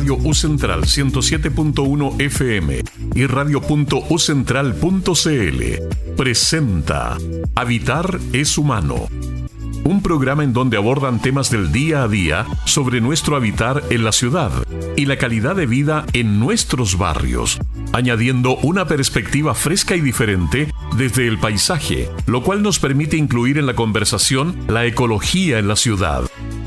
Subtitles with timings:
[0.00, 2.82] Radio U Central 107.1 FM
[3.14, 7.18] y radio.ucentral.cl presenta
[7.54, 9.08] Habitar es humano.
[9.84, 14.12] Un programa en donde abordan temas del día a día sobre nuestro habitar en la
[14.12, 14.50] ciudad
[14.96, 17.58] y la calidad de vida en nuestros barrios,
[17.92, 23.66] añadiendo una perspectiva fresca y diferente desde el paisaje, lo cual nos permite incluir en
[23.66, 26.22] la conversación la ecología en la ciudad.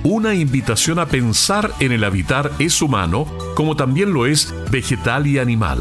[0.06, 3.26] Una invitación a pensar en el habitar es humano,
[3.56, 5.80] como también lo es vegetal y animal.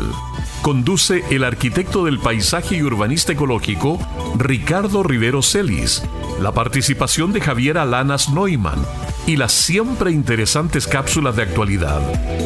[0.63, 3.99] Conduce el arquitecto del paisaje y urbanista ecológico,
[4.39, 6.05] Ricardo Rivero Celis,
[6.41, 8.87] la participación de Javiera Lanas Neumann
[9.27, 12.01] y las siempre interesantes cápsulas de actualidad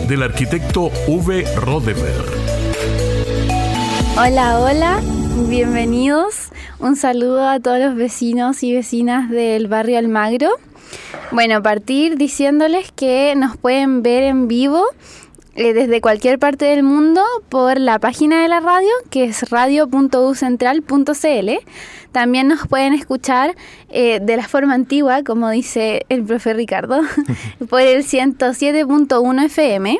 [0.08, 1.44] del arquitecto V.
[1.56, 2.24] Rodemer.
[4.16, 5.00] Hola, hola,
[5.46, 6.52] bienvenidos.
[6.78, 10.52] Un saludo a todos los vecinos y vecinas del barrio Almagro.
[11.30, 14.84] Bueno, partir diciéndoles que nos pueden ver en vivo
[15.56, 21.50] eh, desde cualquier parte del mundo por la página de la radio, que es radio.ucentral.cl.
[22.12, 23.56] También nos pueden escuchar
[23.88, 27.00] eh, de la forma antigua, como dice el profe Ricardo,
[27.70, 29.98] por el 107.1 FM.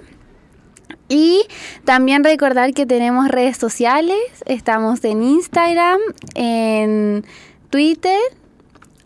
[1.09, 1.43] Y
[1.85, 6.01] también recordar que tenemos redes sociales, estamos en Instagram,
[6.35, 7.25] en
[7.71, 8.21] Twitter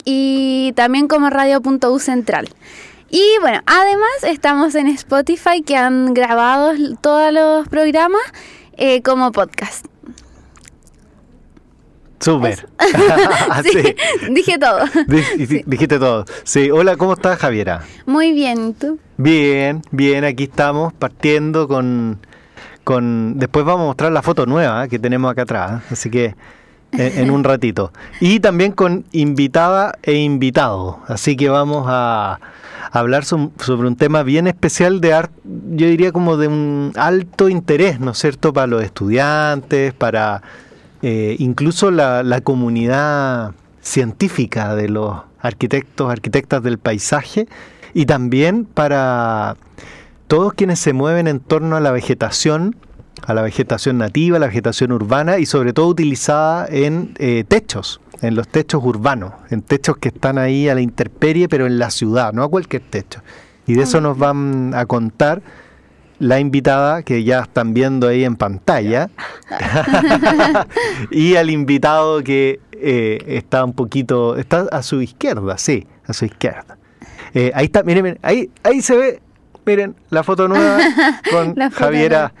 [0.05, 2.49] y también como radio.u central.
[3.09, 6.71] Y bueno, además estamos en Spotify que han grabado
[7.01, 8.21] todos los programas
[8.77, 9.85] eh, como podcast.
[12.21, 12.69] Súper.
[13.63, 13.95] sí,
[14.31, 14.85] Dije todo.
[15.65, 16.25] dijiste todo.
[16.43, 17.83] Sí, hola, ¿cómo estás, Javiera?
[18.05, 18.99] Muy bien, ¿y tú?
[19.17, 22.19] Bien, bien, aquí estamos partiendo con,
[22.83, 23.39] con...
[23.39, 26.35] Después vamos a mostrar la foto nueva que tenemos acá atrás, así que
[26.93, 27.91] en, un ratito.
[28.19, 32.39] Y también con invitada e invitado, así que vamos a
[32.91, 37.99] hablar sobre un tema bien especial de arte, yo diría como de un alto interés,
[37.99, 40.41] ¿no es cierto?, para los estudiantes, para
[41.01, 47.47] eh, incluso la, la comunidad científica de los arquitectos, arquitectas del paisaje,
[47.93, 49.55] y también para
[50.27, 52.75] todos quienes se mueven en torno a la vegetación,
[53.25, 58.35] a la vegetación nativa, la vegetación urbana y sobre todo utilizada en eh, techos, en
[58.35, 62.33] los techos urbanos, en techos que están ahí a la intemperie, pero en la ciudad,
[62.33, 63.21] no a cualquier techo.
[63.67, 65.41] Y de eso nos van a contar
[66.19, 69.09] la invitada que ya están viendo ahí en pantalla
[71.11, 76.25] y al invitado que eh, está un poquito, está a su izquierda, sí, a su
[76.25, 76.77] izquierda.
[77.33, 79.21] Eh, ahí está, miren, ahí, ahí se ve,
[79.65, 80.79] miren, la foto nueva
[81.31, 82.33] con Javiera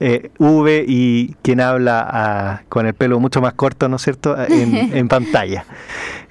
[0.00, 4.36] eh, v y quien habla ah, con el pelo mucho más corto, ¿no es cierto?,
[4.48, 5.64] en, pantalla.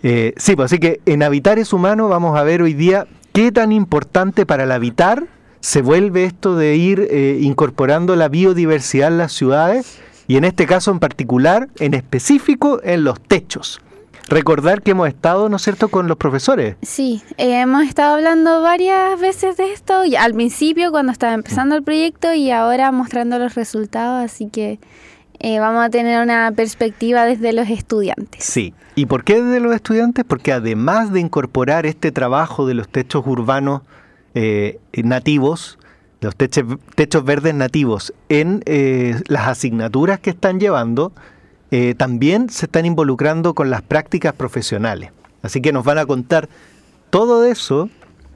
[0.03, 3.51] Eh, sí, pues así que en Habitar es Humano vamos a ver hoy día qué
[3.51, 5.23] tan importante para el habitar
[5.59, 10.67] se vuelve esto de ir eh, incorporando la biodiversidad en las ciudades y en este
[10.67, 13.81] caso en particular, en específico, en los techos
[14.27, 16.75] recordar que hemos estado, ¿no es cierto?, con los profesores.
[16.81, 21.83] Sí, eh, hemos estado hablando varias veces de esto, al principio cuando estaba empezando el
[21.83, 24.79] proyecto y ahora mostrando los resultados, así que
[25.39, 28.43] eh, vamos a tener una perspectiva desde los estudiantes.
[28.43, 30.25] Sí, ¿y por qué desde los estudiantes?
[30.25, 33.81] Porque además de incorporar este trabajo de los techos urbanos
[34.33, 35.77] eh, nativos,
[36.21, 38.63] los techos, techos verdes nativos en
[39.27, 41.11] las asignaturas que están llevando,
[41.71, 45.11] eh, también se están involucrando con las prácticas profesionales.
[45.41, 46.49] Así que nos van a contar
[47.09, 47.89] todo eso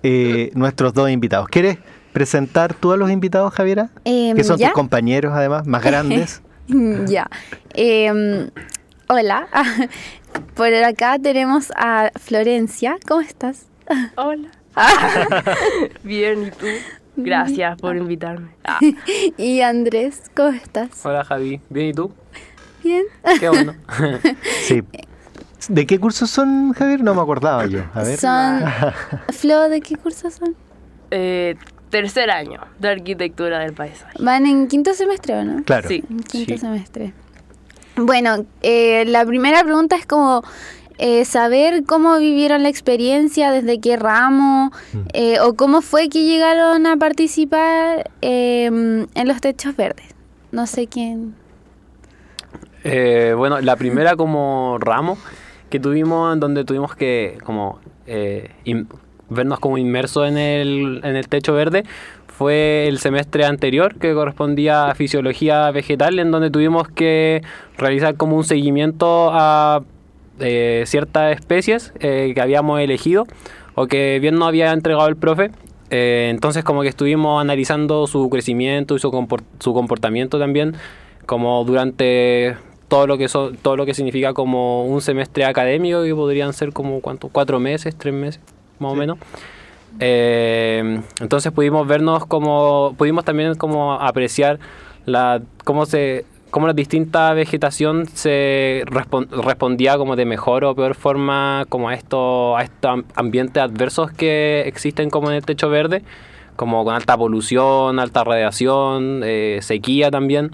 [0.04, 1.48] eh, nuestros dos invitados.
[1.50, 1.78] ¿Quieres
[2.14, 3.90] presentar tú a los invitados, Javiera?
[4.04, 6.42] Em, que son tus compañeros, además, más grandes.
[7.08, 7.30] ya.
[7.74, 8.50] Em,
[9.08, 9.48] hola.
[10.56, 12.98] Por acá tenemos a Florencia.
[13.08, 13.68] ¿Cómo estás?
[14.16, 14.50] Hola.
[16.04, 16.68] Bien, ¿y tú?
[17.16, 18.50] Gracias por invitarme.
[19.38, 21.06] y Andrés, ¿cómo estás?
[21.06, 22.12] Hola Javi, bien, ¿y tú?
[22.84, 23.04] Bien.
[23.40, 23.76] Qué bueno.
[24.64, 24.84] sí.
[25.68, 27.04] ¿De qué cursos son, Javier?
[27.04, 27.84] No me acordaba yo.
[27.94, 28.18] A ver.
[28.18, 28.64] Son.
[29.34, 30.56] Flo, ¿de qué cursos son?
[31.12, 31.56] Eh,
[31.90, 34.14] tercer año de arquitectura del paisaje.
[34.20, 35.64] Van en quinto semestre, ¿o no?
[35.64, 35.88] Claro.
[35.90, 36.04] Sí.
[36.32, 37.14] quinto semestre.
[37.98, 40.44] Bueno, eh, la primera pregunta es como
[40.98, 45.42] eh, saber cómo vivieron la experiencia, desde qué ramo, mm.
[45.44, 50.06] o cómo fue que llegaron a participar en los techos verdes.
[50.52, 51.36] No sé quién.
[52.84, 55.18] Eh, bueno, la primera como ramo
[55.70, 58.50] que tuvimos, en donde tuvimos que como eh,
[59.30, 61.84] vernos como inmersos en el, en el techo verde,
[62.28, 67.42] fue el semestre anterior que correspondía a fisiología vegetal, en donde tuvimos que
[67.78, 69.84] realizar como un seguimiento a
[70.40, 73.28] eh, ciertas especies que habíamos elegido
[73.76, 75.52] o que bien nos había entregado el profe.
[75.90, 79.12] Eh, entonces como que estuvimos analizando su crecimiento y su
[79.74, 80.76] comportamiento también,
[81.26, 82.58] como durante
[82.90, 86.74] todo lo que so- todo lo que significa como un semestre académico, que podrían ser
[86.74, 87.30] como ¿cuánto?
[87.30, 88.42] cuatro meses, tres meses,
[88.80, 89.18] más o menos.
[90.00, 94.60] Eh, entonces pudimos vernos como, pudimos también como apreciar
[95.06, 100.96] la, cómo se, cómo la distinta vegetación se respon- respondía como de mejor o peor
[100.96, 105.70] forma como a estos a estos am- ambientes adversos que existen como en el techo
[105.70, 106.04] verde,
[106.56, 110.52] como con alta polución, alta radiación, eh, sequía también.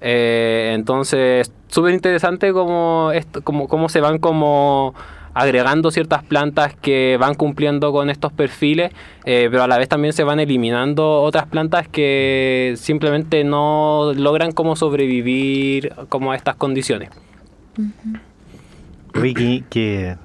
[0.00, 4.94] Eh, entonces, súper interesante como, esto, como, cómo se van como
[5.34, 8.92] agregando ciertas plantas que van cumpliendo con estos perfiles,
[9.24, 14.52] eh, pero a la vez también se van eliminando otras plantas que simplemente no logran
[14.52, 17.10] como sobrevivir como a estas condiciones.
[19.12, 20.16] Que, que,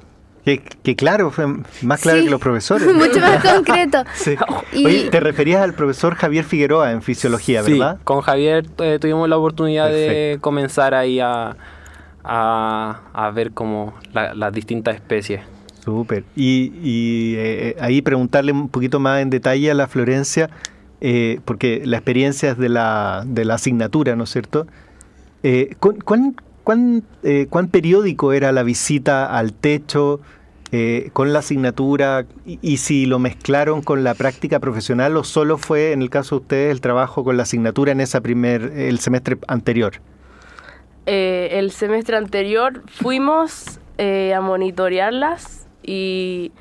[0.46, 1.46] que- que claro, fue
[1.82, 2.26] más claro Sí.
[2.26, 2.88] que los profesores.
[2.96, 4.04] Mucho más concreto.
[4.16, 4.36] Sí.
[4.74, 7.98] Y- Oye, te referías al profesor Javier Figueroa en fisiología, Sí, ¿verdad?
[8.04, 11.58] con Javier eh, tuvimos la oportunidad de comenzar ahí a,
[12.24, 15.42] a, a ver como la- las distintas especies.
[15.84, 16.24] Súper.
[16.36, 20.50] Y, y, eh, ahí preguntarle un poquito más en detalle a la Florencia,
[21.02, 24.66] eh, porque la experiencia es de la, de la asignatura, ¿no es cierto?
[25.44, 30.22] Eh, ¿cuán, cuán, cuán, eh, cuán periódico era la visita al techo
[30.72, 35.58] eh, con la asignatura y, y si lo mezclaron con la práctica profesional o solo
[35.58, 39.00] fue, en el caso de ustedes, el trabajo con la asignatura en esa primer, el
[39.00, 40.02] semestre anterior?
[41.06, 46.52] Eh, el semestre anterior fuimos eh, a monitorearlas y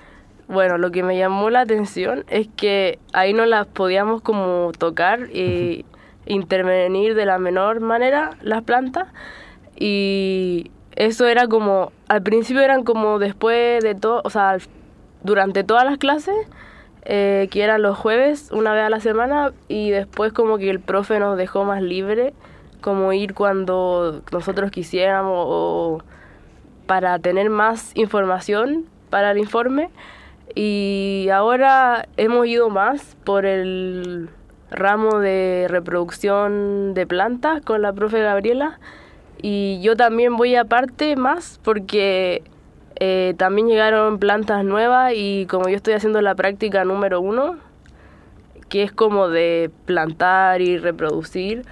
[0.49, 5.31] bueno, lo que me llamó la atención es que ahí no las podíamos como tocar
[5.33, 5.87] y
[6.27, 9.09] intervenir de la menor manera las plantas
[9.77, 14.57] y eso era como, al principio eran como después de todo, o sea,
[15.23, 16.35] durante todas las clases,
[17.05, 20.81] eh, que eran los jueves, una vez a la semana, y después como que el
[20.81, 22.33] profe nos dejó más libre,
[22.81, 26.03] como ir cuando nosotros quisiéramos o
[26.87, 29.91] para tener más información para el informe.
[30.55, 34.29] Y ahora hemos ido más por el
[34.71, 38.79] ramo de reproducción de plantas con la profe Gabriela.
[39.47, 42.43] Y yo también voy aparte más porque
[42.97, 47.59] eh, también llegaron plantas nuevas y como yo estoy haciendo la práctica número uno,
[48.71, 51.67] que es como de plantar y reproducir,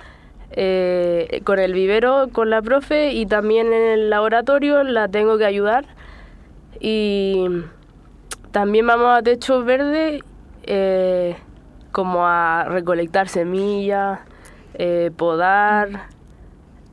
[0.50, 5.46] eh, con el vivero, con la profe y también en el laboratorio la tengo que
[5.46, 5.86] ayudar.
[6.78, 7.46] Y
[8.50, 10.22] también vamos a techo verde
[10.64, 11.36] eh,
[11.90, 14.20] como a recolectar semillas,
[15.16, 16.11] podar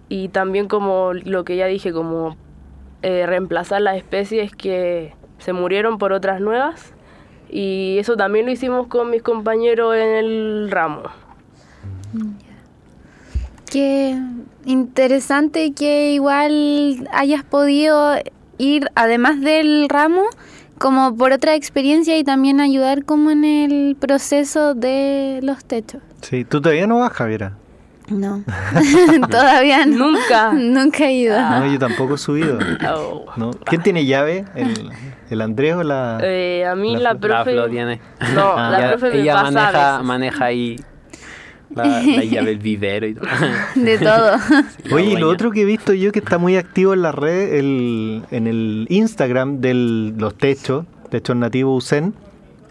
[0.09, 2.35] y también como lo que ya dije, como
[3.03, 6.93] eh, reemplazar las especies que se murieron por otras nuevas.
[7.49, 11.03] Y eso también lo hicimos con mis compañeros en el ramo.
[13.71, 14.19] Qué
[14.65, 18.15] interesante que igual hayas podido
[18.57, 20.23] ir, además del ramo,
[20.79, 26.01] como por otra experiencia y también ayudar como en el proceso de los techos.
[26.21, 27.53] Sí, tú todavía no vas, Javiera.
[28.09, 28.43] No,
[29.29, 30.11] todavía no.
[30.11, 30.53] Nunca.
[30.53, 31.39] Nunca he ido.
[31.39, 32.57] No, yo tampoco he subido.
[32.95, 33.25] Oh.
[33.37, 33.51] ¿no?
[33.65, 34.45] ¿Quién tiene llave?
[34.55, 34.89] ¿El,
[35.29, 36.19] el Andrés o la...?
[36.23, 37.51] Eh, a mí La la, profe...
[37.51, 37.99] Flo tiene.
[38.33, 38.69] No, Ah.
[38.71, 40.05] la ella profe me ella pasa a maneja, veces.
[40.07, 40.75] maneja ahí
[41.75, 43.27] la, la llave del vivero y todo.
[43.75, 44.37] De todo.
[44.91, 47.53] Oye, y lo otro que he visto yo que está muy activo en la red,
[47.55, 49.73] el, en el Instagram de
[50.17, 52.13] los techos, techos nativos USEN,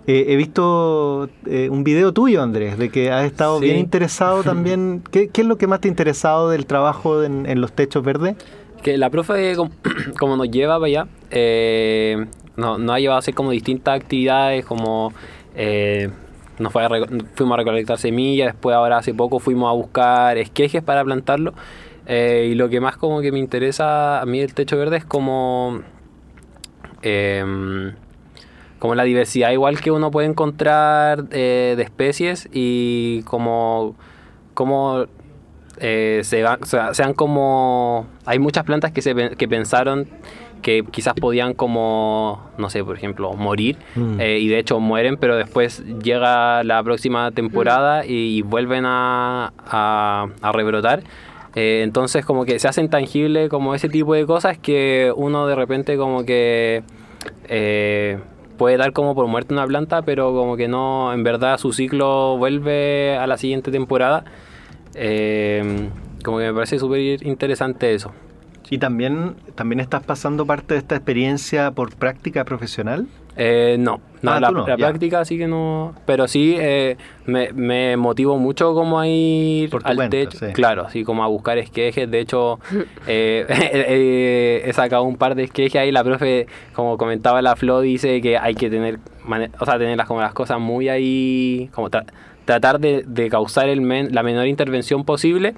[0.09, 3.67] eh, he visto eh, un video tuyo, Andrés, de que has estado Sí.
[3.67, 5.03] bien interesado también.
[5.13, 8.03] ¿Qué, qué es lo que más te ha interesado del trabajo en, en los techos
[8.03, 8.35] verdes?
[8.83, 9.71] Que la profe, com-
[10.19, 14.65] como nos lleva para allá, eh, nos, nos ha llevado a hacer como distintas actividades,
[14.65, 15.13] como
[16.59, 16.89] nos fue a
[17.35, 21.53] fuimos a recolectar semillas, después ahora hace poco fuimos a buscar esquejes para plantarlo.
[22.07, 25.05] eh, y lo que más como que me interesa a mí del techo verde es
[25.05, 25.83] como,
[27.03, 27.93] em,
[28.79, 33.95] como la diversidad igual que uno puede encontrar eh, de especies y como,
[34.55, 35.07] como
[35.81, 40.07] eh, se va- o sea, sean como hay muchas plantas que se que pensaron
[40.63, 44.21] que quizás podían como no sé por ejemplo morir Mm.
[44.21, 49.53] eh, y de hecho mueren pero después llega la próxima temporada y, y vuelven a,
[49.67, 51.03] a, a rebrotar
[51.55, 55.55] Eh, entonces como que se hacen tangible como ese tipo de cosas que uno de
[55.55, 56.83] repente como que
[57.49, 58.19] eh,
[58.59, 62.37] puede dar como por muerta una planta pero como que no en verdad su ciclo
[62.37, 64.25] vuelve a la siguiente temporada
[64.95, 65.89] eh,
[66.25, 68.13] como que me parece súper interesante eso.
[68.71, 73.07] Y también, también estás pasando parte de esta experiencia por práctica profesional.
[73.41, 74.89] Eh, no, no Ah, la, tú no, la ya.
[74.89, 75.95] práctica sí que no.
[76.07, 80.37] Pero sí eh, me, me motivo mucho como a ir Por tu al cuenta, techo.
[80.39, 80.47] sí.
[80.53, 82.11] Claro, así como a buscar esquejes.
[82.11, 82.59] De hecho,
[83.07, 85.93] eh, eh, he sacado un par de esquejes ahí.
[85.93, 89.97] La profe, como comentaba la Flo, dice que hay que tener, mane- o sea, tener
[89.97, 92.07] las, como las cosas muy ahí, como tra-
[92.45, 95.55] tratar de, de causar el men- la menor intervención posible.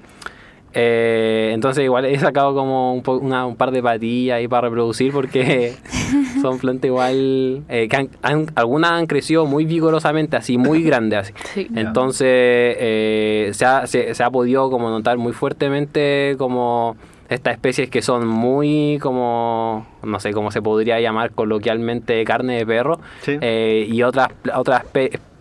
[0.73, 4.67] Eh, entonces igual he sacado como un, po- una- un par de patillas ahí para
[4.69, 5.73] reproducir porque
[6.41, 11.19] son plantas igual eh, que han- han- algunas han crecido muy vigorosamente así muy grandes
[11.19, 11.67] así Sí.
[11.75, 16.95] entonces eh, se, ha, se, se ha podido como notar muy fuertemente como
[17.29, 22.65] estas especies que son muy como no sé cómo se podría llamar coloquialmente carne de
[22.65, 23.37] perro Sí.
[23.41, 24.83] y otras otras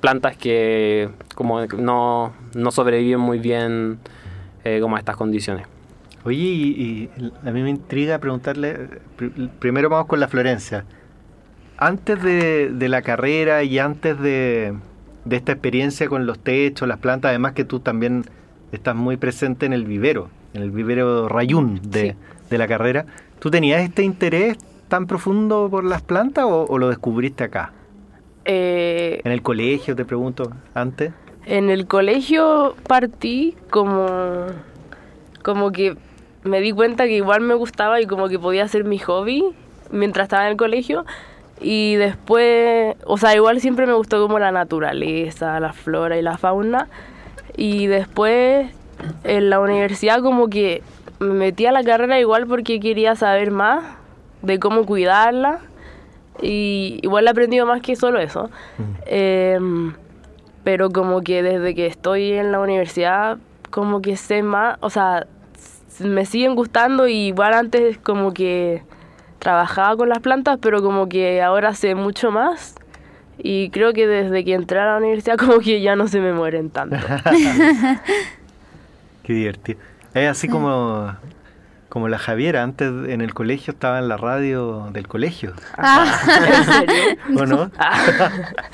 [0.01, 3.99] plantas que como no, no sobreviven muy bien
[4.65, 5.67] eh, como a estas condiciones.
[6.25, 8.89] Oye, y, y a mí me intriga preguntarle,
[9.19, 10.85] pr- primero vamos con la Florencia.
[11.79, 14.75] Antes de, de la carrera y antes de,
[15.25, 18.25] de esta experiencia con los techos, las plantas, además que tú también
[18.71, 22.17] estás muy presente en el vivero, en el vivero Rayún de, Sí.
[22.51, 23.07] de la carrera,
[23.39, 27.73] ¿tú tenías este interés tan profundo por las plantas o, o lo descubriste acá?
[28.45, 31.13] Eh, En el colegio, te pregunto, antes.
[31.47, 34.07] En el colegio partí como,
[35.43, 35.97] como que
[36.45, 39.45] me di cuenta que igual me gustaba y como que podía ser mi hobby
[39.91, 41.05] mientras estaba en el colegio.
[41.61, 46.39] Y después, o sea, igual siempre me gustó como la naturaleza, la flora y la
[46.39, 46.89] fauna.
[47.57, 48.71] Y después
[49.25, 50.83] en la universidad como que
[51.19, 53.85] me metí a la carrera igual porque quería saber más
[54.43, 55.61] de cómo cuidarla.
[56.41, 58.51] Y igual he aprendido más que solo eso.
[59.05, 59.93] Em,
[60.65, 63.39] pero como que desde que estoy en la universidad,
[63.71, 65.27] como que sé más, o sea,
[66.01, 68.83] me siguen gustando y igual antes como que
[69.39, 72.77] trabajaba con las plantas, pero como que ahora sé mucho más
[73.43, 76.33] y creo que desde que entré a la universidad como que ya no se me
[76.33, 76.97] mueren tanto.
[79.23, 79.81] Qué divertido.
[80.15, 81.15] Es así como,
[81.91, 87.43] como la Javiera, antes en el colegio estaba en la radio del colegio, ¿En serio?
[87.43, 87.71] ¿o no?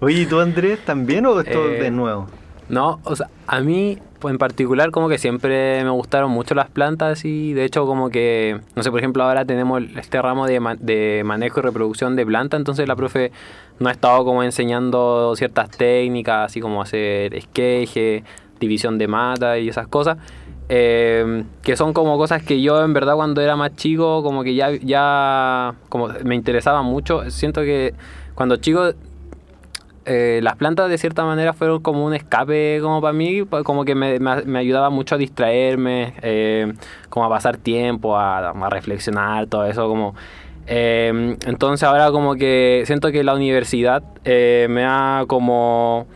[0.00, 2.26] Oye, ¿y tú Andrés también o esto Eh, de nuevo?
[2.68, 6.70] No, o sea, a mí pues, en particular como que siempre me gustaron mucho las
[6.70, 10.60] plantas y de hecho como que, no sé, por ejemplo ahora tenemos este ramo de,
[10.60, 13.32] ma- de manejo y reproducción de planta, entonces la profe
[13.80, 18.22] nos ha estado como enseñando ciertas técnicas, así como hacer esqueje,
[18.60, 20.18] división de mata y esas cosas.
[20.70, 24.54] Eh, que son como cosas que yo en verdad cuando era más chico como que
[24.54, 27.28] ya, ya como me interesaban mucho.
[27.30, 27.92] Siento que
[28.36, 28.92] cuando chico
[30.06, 33.84] eh, las plantas de cierta manera fueron como un escape como para mí, pues, como
[33.84, 36.72] que me, me- ayudaba mucho a distraerme, eh,
[37.10, 40.14] como a pasar tiempo, a, reflexionar, todo eso como...
[40.66, 46.06] eh, entonces ahora como que siento que la universidad eh, me ha como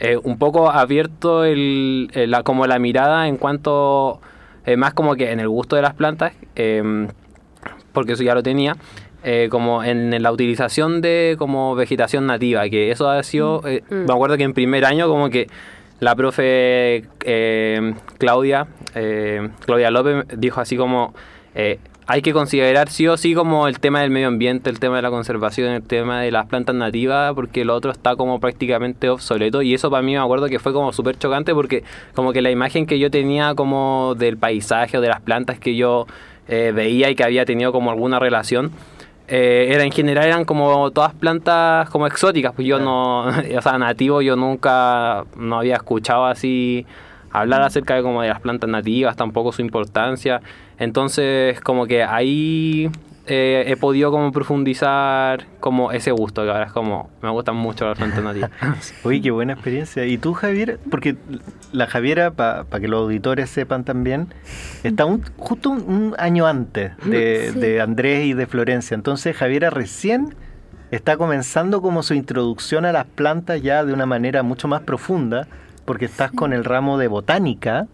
[0.00, 4.20] eh, un poco abierto el, el- la, como la mirada en cuanto
[4.66, 7.06] eh, más como que en el gusto de las plantas, eh,
[7.92, 8.76] porque eso ya lo tenía,
[9.22, 14.06] eh, como en la utilización de como vegetación nativa, que eso ha sido, eh, Mm.
[14.06, 15.46] me acuerdo que en primer año como que
[15.98, 21.14] la profe eh, Claudia, eh, Claudia López dijo así como,
[21.54, 21.78] eh,
[22.12, 25.02] hay que considerar sí o sí como el tema del medio ambiente, el tema de
[25.02, 29.62] la conservación, el tema de las plantas nativas, porque lo otro está como prácticamente obsoleto.
[29.62, 31.84] Y eso para mí me acuerdo que fue como súper chocante porque
[32.16, 35.76] como que la imagen que yo tenía como del paisaje o de las plantas que
[35.76, 36.08] yo
[36.48, 38.72] eh, veía y que había tenido como alguna relación,
[39.28, 43.26] eh, era en general eran como todas plantas como exóticas, pues yo no,
[43.56, 46.86] o sea, nativo yo nunca no había escuchado así
[47.30, 50.40] hablar acerca de como de las plantas nativas, tampoco su importancia.
[50.80, 52.90] Entonces, como que ahí
[53.26, 57.86] eh, he podido como profundizar como ese gusto, que ahora es como, me gustan mucho
[57.86, 58.50] las plantas nativas.
[59.04, 60.06] Oye, qué buena experiencia.
[60.06, 60.80] ¿Y tú, Javier?
[60.90, 61.16] Porque
[61.72, 64.28] la Javiera, para que los auditores sepan también,
[64.82, 67.60] está un, justo un, un año antes de, Sí.
[67.60, 68.94] de Andrés y de Florencia.
[68.94, 70.34] Entonces, Javiera recién
[70.90, 75.46] está comenzando como su introducción a las plantas ya de una manera mucho más profunda,
[75.84, 77.86] porque estás con el ramo de botánica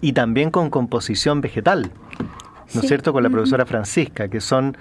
[0.00, 1.90] y también con composición vegetal.
[2.74, 2.88] ¿No es Sí.
[2.88, 3.12] cierto?
[3.12, 4.76] Con la profesora Francisca, que son,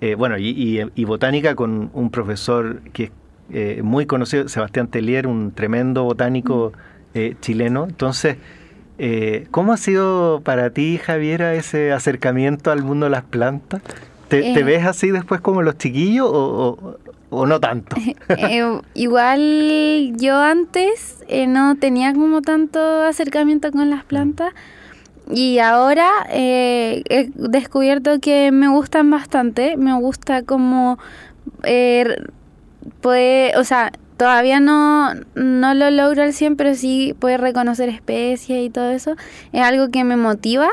[0.00, 3.10] eh, bueno, y, y- y botánica con un profesor que es
[3.52, 6.72] eh, muy conocido, Sebastián Tellier, un tremendo botánico
[7.14, 7.84] eh, chileno.
[7.88, 8.36] Entonces,
[8.98, 13.82] eh, ¿cómo ha sido para ti, Javiera, ese acercamiento al mundo de las plantas?
[14.28, 14.64] ¿Te, te Eh.
[14.64, 16.98] ves así después como los chiquillos o, o-
[17.30, 17.96] o no tanto?
[18.30, 24.52] Eh, igual yo antes eh, no tenía como tanto acercamiento con las plantas
[25.30, 30.98] y ahora eh, he descubierto que me gustan bastante, me gusta como
[31.62, 32.16] eh,
[33.00, 38.66] puede, o sea, todavía no, no lo logro al 100, pero sí puede reconocer especies
[38.66, 39.16] y todo eso.
[39.52, 40.68] Es algo que me motiva,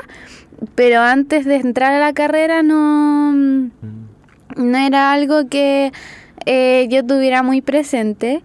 [0.75, 5.91] pero antes de entrar a la carrera no, no era algo que
[6.45, 8.43] eh, yo tuviera muy presente.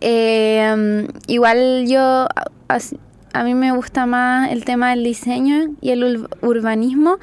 [0.00, 2.26] Eh, igual yo,
[3.32, 7.18] a, mí me gusta más el tema del diseño y el ur- urbanismo,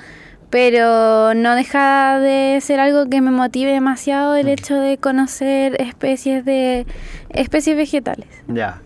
[0.49, 6.43] pero no deja de ser algo que me motive demasiado el hecho de conocer especies
[6.45, 6.85] de
[7.29, 8.27] especies vegetales.
[8.47, 8.81] Ya.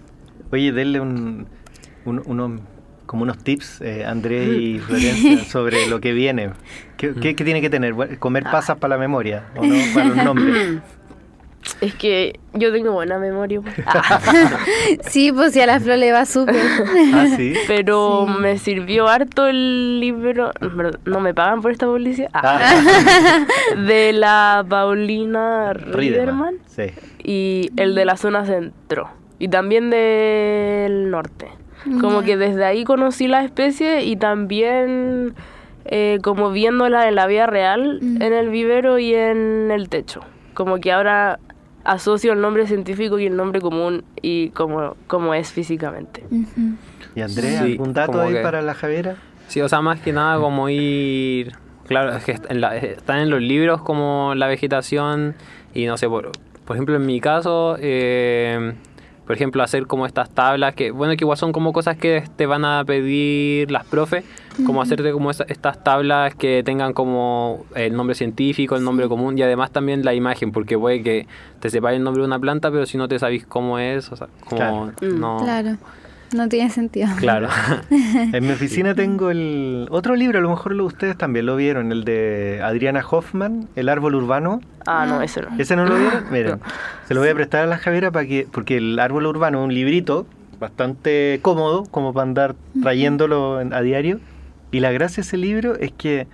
[0.52, 1.48] Oye, denle un,
[2.06, 2.62] un- unos-
[3.06, 6.50] como unos tips, eh, Andrés y Florencia, sobre lo que viene.
[6.98, 7.94] ¿Qué, qué- qué tiene que tener?
[8.20, 9.46] ¿Comer pasas para la memoria?
[9.56, 9.76] ¿O no?
[9.94, 10.80] Para los nombres.
[11.82, 13.62] Es que yo tengo buena memoria.
[13.62, 13.76] pues.
[13.86, 14.20] Ah,
[15.08, 16.56] Sí, pues si a la flor le va súper.
[17.14, 17.54] Ah, sí.
[17.68, 18.42] pero Sí.
[18.42, 20.52] me sirvió harto el libro.
[21.06, 22.30] No me pagan por esta publicidad.
[22.34, 22.60] Ah,
[23.88, 26.84] de la Paulina Riederman Sí.
[27.24, 29.10] y el de la zona centro.
[29.40, 31.48] Y también del norte.
[32.00, 35.34] Como que desde ahí conocí la especie y también
[35.86, 38.22] eh, como viéndola en la vida real, Mm.
[38.22, 40.22] en el vivero y en el techo.
[40.54, 41.40] Como que ahora
[41.84, 46.24] asocio el nombre científico y el nombre común y como, como es físicamente.
[47.16, 49.16] ¿Y Andrés, Sí, algún dato ahí que- para la Javiera?
[49.48, 51.52] Sí, o sea, más que nada como ir...
[51.88, 55.36] Claro, es que en la- están en los libros como la vegetación
[55.74, 56.32] y no sé, por,
[56.66, 58.74] por ejemplo en mi caso, eh,
[59.26, 62.46] por ejemplo hacer como estas tablas que, bueno, que igual son como cosas que te
[62.46, 64.26] van a pedir las profes,
[64.66, 69.38] como hacerte como esa- estas tablas que tengan como el nombre científico, el nombre común
[69.38, 71.28] y además también la imagen, porque puede que
[71.60, 74.16] te separe el nombre de una planta, pero si no te sabéis cómo es, o
[74.16, 74.92] sea, como Claro.
[75.02, 75.20] Mm.
[75.20, 75.38] no...
[75.42, 75.78] Claro,
[76.34, 77.08] no tiene sentido.
[77.18, 77.48] Claro.
[78.34, 81.92] En mi oficina tengo el otro libro, a lo mejor lo ustedes también lo vieron,
[81.92, 84.62] el de Adriana Hoffman, El árbol urbano.
[84.86, 85.48] Ah, no, ese no.
[85.58, 86.24] ¿Ese no lo vieron?
[86.32, 86.60] Miren,
[87.08, 89.66] se lo voy a prestar a la Javiera para que, porque el árbol urbano es
[89.66, 90.26] un librito
[90.60, 94.20] bastante cómodo, como para andar trayéndolo en- a diario.
[94.72, 96.28] Y la gracia de ese libro es que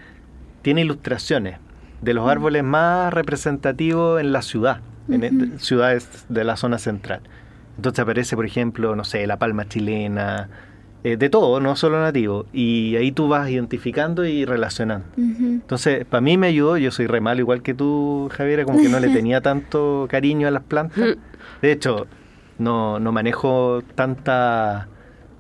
[0.62, 1.58] tiene ilustraciones
[2.02, 7.22] de los árboles más representativos en la ciudad, en e- ciudades de la zona central.
[7.80, 10.50] Entonces aparece, por ejemplo, no sé, la palma chilena,
[11.06, 12.46] eh, de todo, no solo nativo.
[12.52, 15.08] Y ahí tú vas identificando y relacionando.
[15.16, 18.90] Entonces, para mí me ayudó, yo soy re malo igual que tú, Javiera, como que
[18.90, 21.16] no le tenía tanto cariño a las plantas.
[21.62, 22.08] De hecho,
[22.58, 24.90] no, no manejo tanta...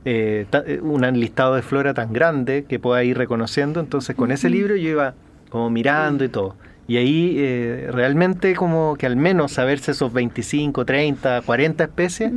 [0.05, 4.49] eh, eh, un listado de flora tan grande que pueda ir reconociendo, entonces con ese
[4.49, 5.13] libro yo iba
[5.49, 6.55] como mirando y todo.
[6.89, 12.31] Y ahí eh, realmente como que al menos saberse esos 25, 30, 40 especies,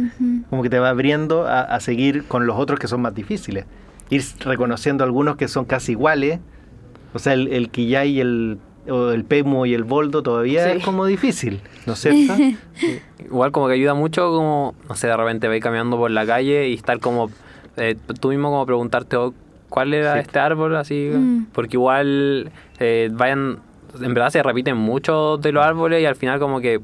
[0.51, 3.65] como que te va abriendo a, a seguir con los otros que son más difíciles.
[4.11, 6.39] Ir reconociendo algunos que son casi iguales.
[7.15, 10.77] O sea, el, el quillay y el, o el pemo y el boldo todavía Sí.
[10.79, 12.35] es como difícil, ¿no es cierto?
[13.25, 16.69] Igual como que ayuda mucho como, no sé, de repente vais caminando por la calle
[16.69, 17.31] y estar como,
[17.79, 19.33] eh, tú mismo como preguntarte oh,
[19.71, 20.21] cuál era Sí.
[20.21, 21.47] este árbol, así, Mm.
[21.53, 23.59] porque igual eh, vayan,
[24.01, 26.81] en verdad se repiten muchos de los árboles y al final como que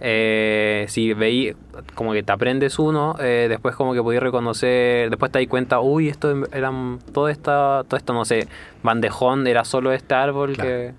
[0.00, 1.56] eh, si veis,
[1.94, 5.80] como que te aprendes uno, eh, después como que podéis reconocer, después te das cuenta,
[5.80, 8.46] uy, esto eran, todo esta, todo esto, no sé,
[8.82, 10.68] bandejón era solo este árbol Claro.
[10.70, 10.94] que...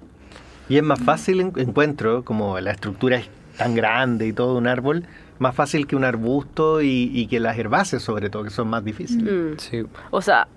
[0.67, 4.67] Y es más fácil, en- encuentro, como la estructura es tan grande y todo un
[4.67, 5.05] árbol,
[5.39, 8.83] más fácil que un arbusto y, y que las herbáceas sobre todo, que son más
[8.83, 9.33] difíciles.
[9.33, 9.57] Mm.
[9.57, 9.83] Sí.
[10.11, 10.47] O sea...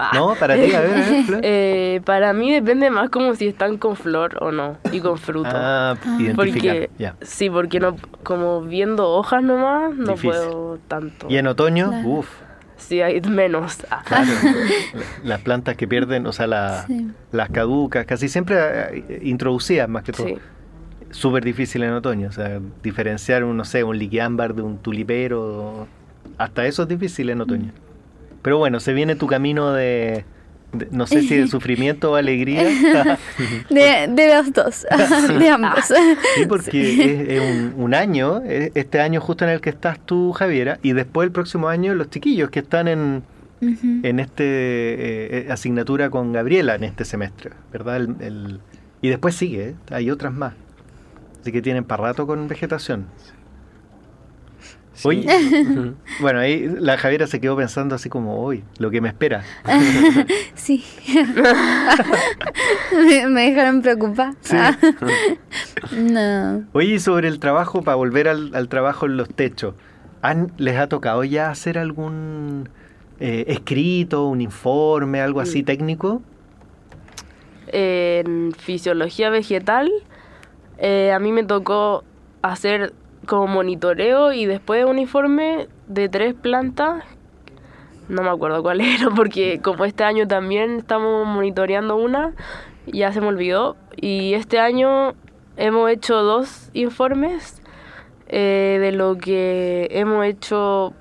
[0.00, 0.10] ah.
[0.14, 0.34] ¿No?
[0.34, 1.40] Para ti, a ver, a ver, Flor.
[1.42, 5.50] Eh, para mí depende más como si están con flor o no y con fruto.
[5.52, 6.36] Ah, identificar.
[6.36, 10.30] porque sí, porque no como viendo hojas nomás no Difícil.
[10.30, 11.26] puedo tanto.
[11.28, 12.08] Y en otoño, Claro.
[12.08, 12.28] uff,
[12.76, 13.84] Sí, hay menos.
[13.90, 14.02] Ah.
[14.06, 14.30] claro.
[15.24, 17.08] las plantas que pierden, o sea, la- Sí.
[17.30, 20.26] las caducas, casi siempre eh, introducidas más que todo.
[20.28, 20.36] Sí.
[21.10, 22.28] súper difícil en otoño.
[22.28, 25.88] O sea, diferenciar un, no sé, un liquiámbar de un tulipero,
[26.38, 27.72] hasta eso es difícil en otoño.
[28.42, 30.24] Pero bueno, se viene tu camino de,
[30.72, 32.62] de- no sé si de sufrimiento o alegría.
[33.70, 34.86] De, de los dos,
[35.38, 35.84] de ambos.
[36.36, 39.98] sí, porque es, es un, un año, es este año justo en el que estás
[40.04, 43.22] tú, Javiera, y después el próximo año los chiquillos que están en,
[43.60, 47.96] en este eh, eh, asignatura con Gabriela en este semestre, ¿verdad?
[47.96, 48.60] El- el-
[49.02, 49.74] y después sigue, ¿eh?
[49.90, 50.54] hay otras más.
[51.40, 53.06] Así que tienen para rato con vegetación.
[55.00, 55.08] Sí.
[55.08, 55.26] Oye.
[56.20, 59.42] Bueno, ahí la Javiera se quedó pensando así como, uy, lo que me espera.
[60.54, 60.84] Sí.
[62.92, 64.34] me, me dejaron preocupada.
[64.42, 64.56] Sí.
[65.96, 66.64] No.
[66.72, 69.74] Oye, y sobre el trabajo, para volver al, al trabajo en los techos,
[70.20, 72.68] ¿han, ¿les ha tocado ya hacer algún
[73.20, 76.20] eh, escrito, un informe, algo así técnico?
[77.68, 79.90] En fisiología vegetal
[80.76, 82.04] eh, a mí me tocó
[82.42, 82.92] hacer
[83.26, 87.04] como monitoreo y después un informe de tres plantas.
[88.08, 92.34] No me acuerdo cuál era, porque como este año también estamos monitoreando una,
[92.86, 93.76] ya se me olvidó.
[93.96, 95.14] Y este año
[95.56, 97.62] hemos hecho dos informes
[98.28, 100.94] eh, de lo que hemos hecho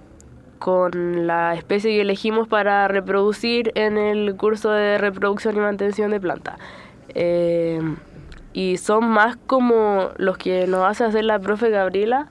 [0.60, 6.20] con la especie que elegimos para reproducir en el curso de reproducción y mantención de
[6.20, 6.60] plantas.
[7.16, 7.80] Eh,
[8.60, 12.28] y son más como los que nos hace hacer la profe Gabriela,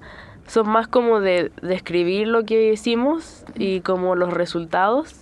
[0.46, 5.14] son más como de describir lo que hicimos y como los resultados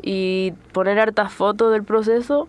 [0.00, 2.46] y poner hartas fotos del proceso.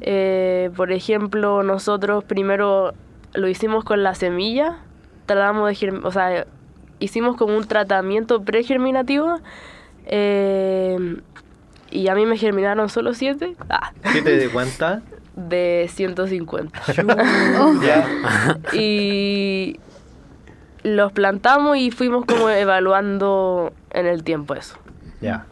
[0.00, 2.94] Eh, por ejemplo, nosotros primero
[3.34, 4.78] lo hicimos con la semilla,
[5.26, 6.46] tratamos de, o sea,
[6.98, 9.38] hicimos como un tratamiento pregerminativo
[10.06, 11.18] eh,
[11.90, 13.54] y a mí me germinaron solo siete.
[13.68, 13.92] Ah.
[14.12, 15.02] ¿Siete de cuánta?
[15.38, 16.80] De 150.
[18.72, 19.78] y
[20.82, 24.76] los plantamos y fuimos como evaluando en el tiempo eso.
[25.20, 25.46] Ya.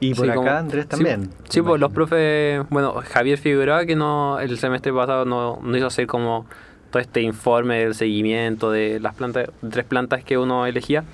[0.00, 1.30] Y por acá Andrés también.
[1.48, 5.86] Sí, pues los profes, bueno, Javier Figueroa que no el semestre pasado no, no hizo
[5.86, 6.46] hacer como
[6.90, 11.04] todo este informe del seguimiento de las plantas, tres plantas que uno elegía.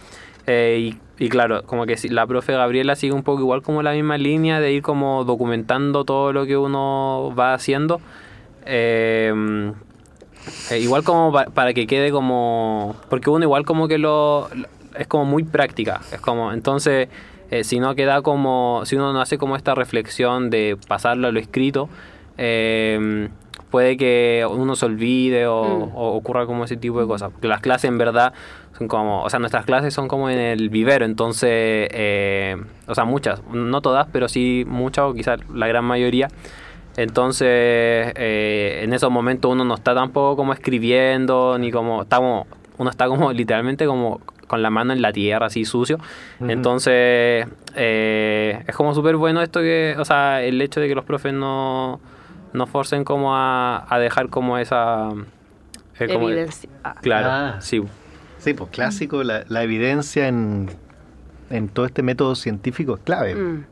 [0.46, 4.18] Eh, y, claro, como que la profe Gabriela sigue un poco igual como la misma
[4.18, 8.00] línea de ir como documentando todo lo que uno va haciendo.
[8.64, 9.72] Eh,
[10.70, 12.96] eh, igual como para que quede como...
[13.08, 14.48] Porque uno igual como que lo...
[14.96, 16.00] Es como muy práctica.
[16.12, 16.52] Es como...
[16.52, 17.08] Entonces,
[17.62, 18.82] si no queda como...
[18.84, 21.90] Si uno no hace como esta reflexión de pasarlo a lo escrito,
[23.70, 25.96] puede que uno se olvide o, mm.
[25.96, 27.30] o, ocurra como ese tipo de cosas.
[27.30, 28.32] Porque las clases en verdad
[28.88, 33.42] como, o sea, nuestras clases son como en el vivero, entonces, eh, o sea, muchas,
[33.52, 36.28] no todas, pero sí muchas o quizás la gran mayoría.
[36.96, 42.46] Entonces, eh, en esos momentos uno no está tampoco como escribiendo, ni como, estamos,
[42.78, 45.98] uno está como literalmente como con la mano en la tierra, así sucio.
[46.40, 51.04] Entonces, eh, es como súper bueno esto que, o sea, el hecho de que los
[51.04, 52.00] profes no
[52.52, 55.10] no forcen como a, dejar como esa...
[55.98, 56.70] Eh, evidencia.
[57.02, 57.60] claro, ah.
[57.60, 57.82] sí.
[58.40, 60.68] Sí, pues clásico, la, evidencia en,
[61.72, 63.34] todo este método científico es clave.
[63.34, 63.64] Mm.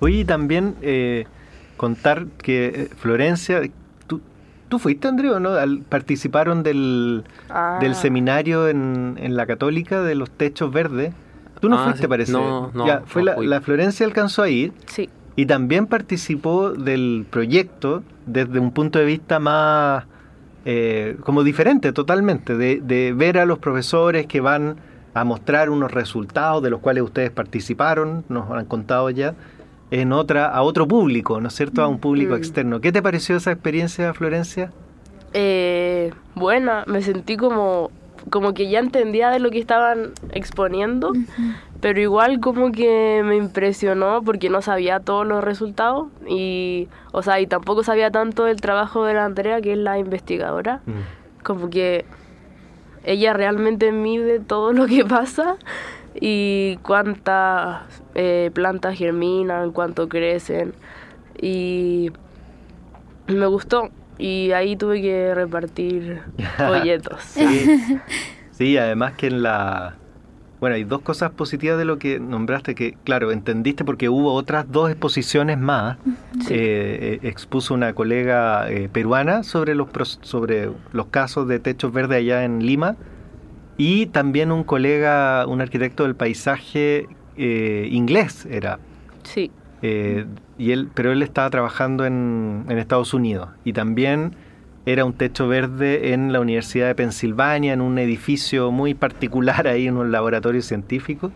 [0.00, 1.26] Oye, y también eh,
[1.76, 3.62] contar que eh, Florencia,
[4.06, 4.20] ¿tú,
[4.68, 5.54] ¿tú fuiste, André, o no?
[5.88, 7.78] participaron del, ah.
[7.80, 11.14] del seminario en, en, la Católica de los techos verdes.
[11.60, 12.32] Tú no ah, fuiste, parece.
[12.32, 12.86] No, no.
[12.86, 14.72] Ya, fue la, la, Florencia alcanzó a ir.
[14.86, 20.04] Sí y también participó del proyecto desde un punto de vista más
[20.68, 24.78] eh, como diferente totalmente, de, ver a los profesores que van
[25.14, 29.36] a mostrar unos resultados de los cuales ustedes participaron, nos han contado ya,
[29.92, 31.82] en otra, a otro público, ¿no es cierto?
[31.84, 32.38] A un público mm.
[32.38, 32.80] externo.
[32.80, 34.72] ¿Qué te pareció esa experiencia, Florencia?
[35.34, 37.92] Eh, buena, me sentí como,
[38.30, 41.12] como que ya entendía de lo que estaban exponiendo
[41.80, 47.40] pero igual como que me impresionó porque no sabía todos los resultados y, o sea,
[47.40, 50.80] y tampoco sabía tanto el trabajo de la Andrea, que es la investigadora.
[50.86, 51.42] Mm.
[51.42, 52.04] Como que
[53.04, 55.56] ella realmente mide todo lo que pasa
[56.14, 57.82] y cuántas
[58.14, 60.74] eh, plantas germinan, cuánto crecen.
[61.40, 62.10] Y
[63.26, 66.22] me gustó y ahí tuve que repartir
[66.56, 67.22] folletos.
[67.22, 67.98] sí.
[68.50, 69.96] sí, además que en la
[70.60, 74.70] bueno, hay dos cosas positivas de lo que nombraste, que claro, entendiste porque hubo otras
[74.70, 75.98] dos exposiciones más.
[76.50, 79.88] Eh, eh, expuso una colega eh, peruana sobre los,
[80.22, 82.96] sobre los casos de techos verdes allá en Lima
[83.76, 88.78] y también un colega, un arquitecto del paisaje inglés era.
[89.24, 89.50] Sí.
[89.82, 94.34] y él, pero él estaba trabajando en, en Estados Unidos y también
[94.86, 99.88] era un techo verde en la Universidad de Pensilvania, en un edificio muy particular ahí,
[99.88, 101.32] en un laboratorio científico.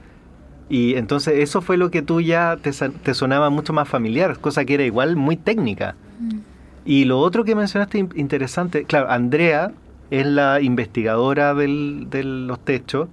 [0.69, 2.73] Y entonces eso fue lo que tú ya te,
[3.15, 5.97] sonaba mucho más familiar, cosa que era igual muy técnica.
[6.21, 6.39] Mm.
[6.85, 9.73] Y lo otro que mencionaste interesante, claro, Andrea
[10.13, 13.09] es la investigadora del, de los techos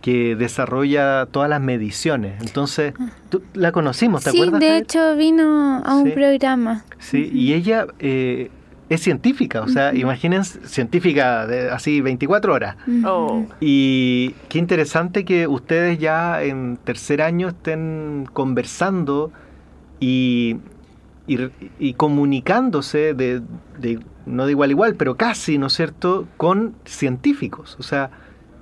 [0.00, 2.40] que desarrolla todas las mediciones.
[2.40, 3.10] Entonces, ah.
[3.28, 4.60] tú la conocimos, ¿te acuerdas?
[4.60, 6.84] Sí, de hecho vino a un programa.
[6.98, 8.50] Sí, y ella eh,
[8.88, 12.76] es científica, o sea, imagínense, científica de así 24 horas.
[13.04, 13.44] Oh.
[13.60, 19.32] Y qué interesante que ustedes ya en tercer año estén conversando
[19.98, 20.58] y,
[21.26, 23.42] y, comunicándose de,
[23.78, 27.76] de, no de igual a igual, pero casi, ¿no es cierto?, con científicos.
[27.80, 28.10] O sea,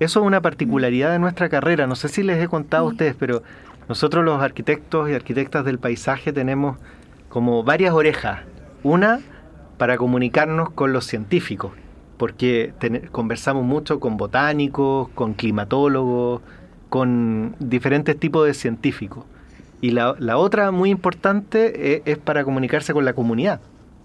[0.00, 1.86] eso es una particularidad de nuestra carrera.
[1.86, 3.42] No sé si les he contado a ustedes, pero
[3.90, 6.78] nosotros los arquitectos y arquitectas del paisaje tenemos
[7.28, 8.40] como varias orejas.
[8.82, 9.20] Una
[9.76, 11.72] para comunicarnos con los científicos,
[12.16, 12.72] porque
[13.12, 16.42] conversamos mucho con botánicos, con climatólogos,
[16.88, 19.24] con diferentes tipos de científicos.
[19.80, 23.60] Y la, otra muy importante es, es, para comunicarse con la comunidad,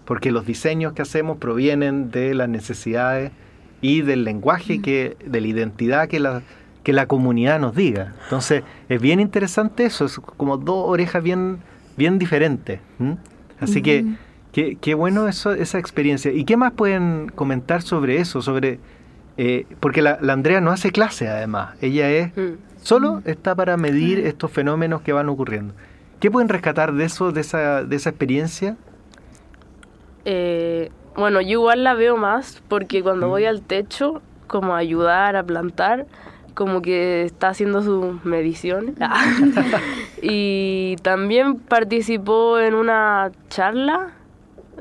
[0.06, 3.32] porque los diseños que hacemos provienen de las necesidades
[3.82, 6.42] y del lenguaje, que, de la identidad que la,
[6.84, 8.14] que la comunidad nos diga.
[8.24, 11.60] Entonces, es bien interesante eso, es como dos orejas bien,
[11.96, 12.80] bien diferentes.
[13.60, 14.06] Así que,
[14.52, 16.32] qué, bueno eso, esa experiencia.
[16.32, 18.42] ¿Y qué más pueden comentar sobre eso?
[18.42, 18.80] Sobre,
[19.38, 22.58] eh, porque la, Andrea no hace clase además, ella es mm.
[22.82, 25.74] solo está para medir estos fenómenos que van ocurriendo.
[26.20, 28.76] ¿Qué pueden rescatar de eso, de esa, de esa experiencia?
[30.26, 35.38] Eh, bueno, yo igual la veo más porque cuando voy al techo, como a ayudar
[35.38, 36.08] a plantar,
[36.56, 38.96] como que está haciendo sus mediciones.
[40.22, 44.12] y también participó en una charla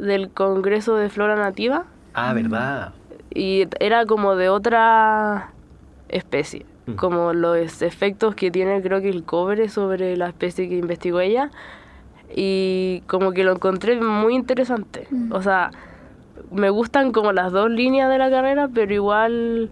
[0.01, 1.85] del Congreso de Flora Nativa.
[2.15, 2.93] Ah, ¿verdad?
[3.31, 5.53] Y era como de otra
[6.09, 6.95] especie, mm.
[6.95, 11.51] como los efectos que tiene creo que el cobre sobre la especie que investigó ella.
[12.35, 15.07] Y como que lo encontré muy interesante.
[15.11, 15.33] Mm.
[15.33, 15.71] O sea,
[16.51, 19.71] me gustan como las dos líneas de la carrera, pero igual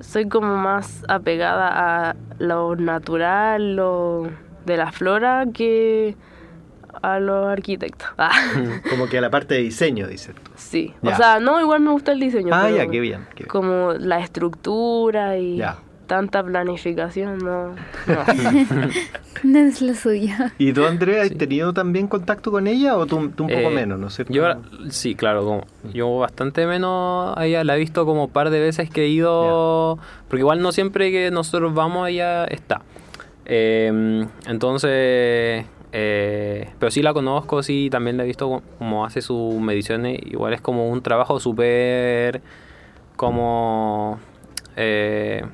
[0.00, 4.28] soy como más apegada a lo natural, lo
[4.66, 6.16] de la flora que
[7.02, 8.08] a los arquitectos.
[8.18, 8.32] Ah.
[8.90, 10.50] Como que a la parte de diseño, dices tú.
[10.56, 12.54] Sí, o sea, no, igual me gusta el diseño.
[12.54, 15.62] Ah, ya, qué bien, Como la estructura y
[16.06, 17.74] tanta planificación, no.
[19.42, 20.34] No, es lo suyo.
[20.58, 23.98] ¿Y tú, Andrea, has tenido también contacto con ella o tú, un poco eh, menos,
[23.98, 24.24] no sé?
[24.28, 24.44] Yo,
[24.88, 28.88] sí, claro, como, yo bastante menos ella la he visto como un par de veces
[28.88, 32.80] que he ido, porque igual no siempre que nosotros vamos ella está.
[33.44, 39.54] Em, entonces, eh, pero sí la conozco, sí, también la he visto como hace sus
[39.54, 42.42] mediciones, igual es como un trabajo súper
[43.16, 44.18] como...
[44.76, 45.44] Eh,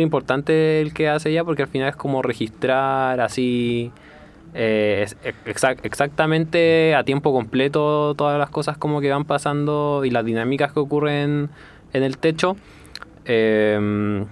[0.00, 3.90] importante el que hace ella porque al final es como registrar así
[4.54, 5.06] eh,
[5.44, 10.80] exactamente a tiempo completo todas las cosas como que van pasando y las dinámicas que
[10.80, 11.50] ocurren
[11.92, 12.56] en el techo.
[13.24, 14.26] Em,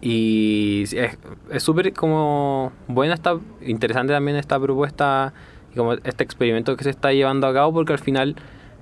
[0.00, 5.32] y es súper como buena, está interesante también esta propuesta
[5.72, 8.36] y como este experimento que se está llevando a cabo porque al final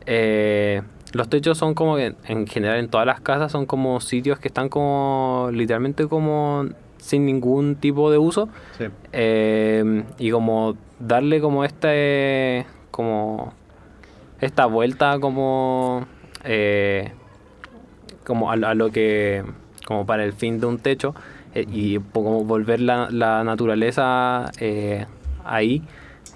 [0.06, 0.82] eh,
[1.12, 4.48] los techos son como que en general en todas las casas son como sitios que
[4.48, 8.48] están como literalmente como sin ningún tipo de uso.
[9.12, 13.54] Eh, y como darle como este como
[14.40, 16.06] esta vuelta como
[16.44, 17.12] eh,
[18.24, 19.44] como a, lo que
[19.90, 21.16] como para el fin de un techo
[21.52, 24.52] eh, y como volver la, la naturaleza
[25.44, 25.82] ahí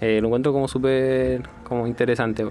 [0.00, 2.44] lo encuentro como súper como interesante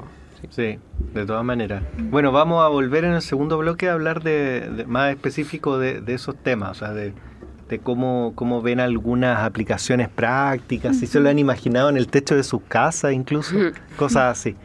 [0.50, 0.78] Sí,
[1.14, 1.84] de todas maneras.
[1.98, 6.36] Bueno, vamos a volver en el segundo bloque a hablar de, más específico de, esos
[6.36, 7.14] temas, o sea, de,
[7.82, 12.44] cómo, cómo ven algunas aplicaciones prácticas, si se lo han imaginado en el techo de
[12.44, 13.56] sus casas incluso,
[13.96, 14.56] cosas así.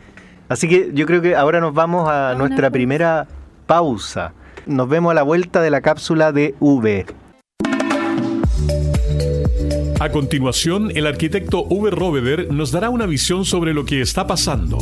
[0.48, 3.26] Así que yo creo que ahora nos vamos a nuestra primera
[3.66, 4.32] pausa.
[4.68, 7.06] Nos vemos a la vuelta de la cápsula de V.
[9.98, 11.90] A continuación, el arquitecto V.
[11.90, 14.78] Roveder nos dará una visión sobre lo que está pasando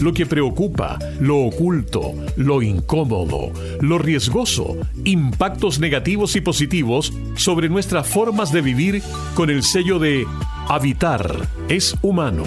[0.00, 8.06] lo que preocupa, lo oculto, lo incómodo, lo riesgoso, impactos negativos y positivos sobre nuestras
[8.06, 9.02] formas de vivir
[9.34, 10.26] con el sello de
[10.68, 12.44] Habitar es humano.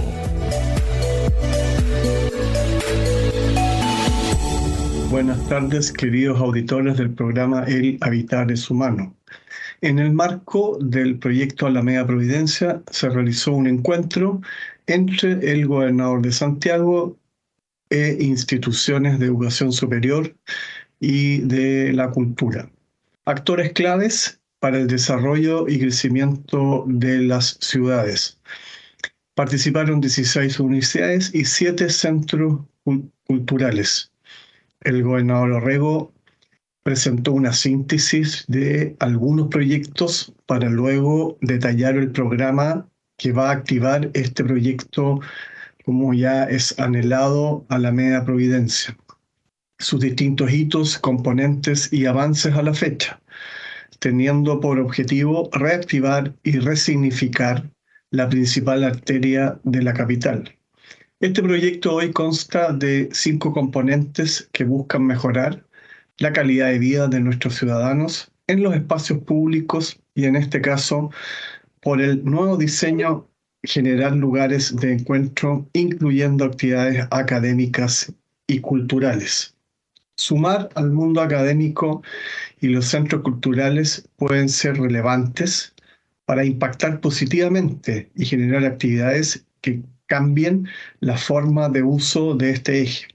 [5.10, 9.16] Buenas tardes, queridos auditores del programa El Habitar es Humano.
[9.82, 14.40] En el marco del proyecto Alameda Providencia se realizó un encuentro
[14.86, 17.18] entre el gobernador de Santiago
[17.90, 20.36] e instituciones de educación superior
[21.00, 22.70] y de la cultura.
[23.26, 28.40] Actores claves para el desarrollo y crecimiento de las ciudades.
[29.34, 32.60] Participaron 16 universidades y 7 centros
[33.26, 34.09] culturales.
[34.82, 36.14] El gobernador Orrego
[36.84, 44.10] presentó una síntesis de algunos proyectos para luego detallar el programa que va a activar
[44.14, 45.20] este proyecto
[45.84, 48.96] como ya es anhelado a la media providencia,
[49.80, 53.20] sus distintos hitos, componentes y avances a la fecha,
[54.00, 57.70] teniendo por objetivo reactivar y resignificar
[58.12, 60.59] la principal arteria de la capital.
[61.22, 65.66] Este proyecto hoy consta de cinco componentes que buscan mejorar
[66.18, 71.12] la calidad de vida de nuestros ciudadanos en los espacios públicos y en este caso
[71.82, 73.28] por el nuevo diseño
[73.64, 78.14] generar lugares de encuentro, incluyendo actividades académicas
[78.48, 79.58] y culturales.
[80.16, 82.02] Sumar al mundo académico
[82.62, 85.74] y los centros culturales pueden ser relevantes
[86.24, 90.68] para impactar positivamente y generar actividades que cambien
[91.00, 93.08] la forma de uso de este eje.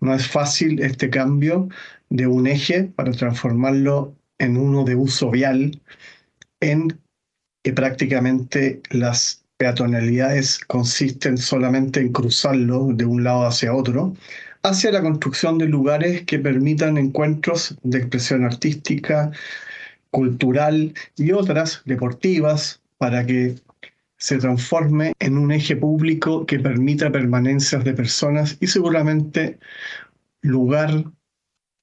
[0.00, 1.68] No es fácil este cambio
[2.10, 5.80] de un eje para transformarlo en uno de uso vial
[6.60, 6.96] en
[7.64, 14.14] que prácticamente las peatonalidades consisten solamente en cruzarlo de un lado hacia otro,
[14.62, 19.32] hacia la construcción de lugares que permitan encuentros de expresión artística,
[20.10, 23.56] cultural y otras deportivas para que
[24.18, 29.58] se transforme en un eje público que permita permanencias de personas y seguramente
[30.42, 31.04] lugar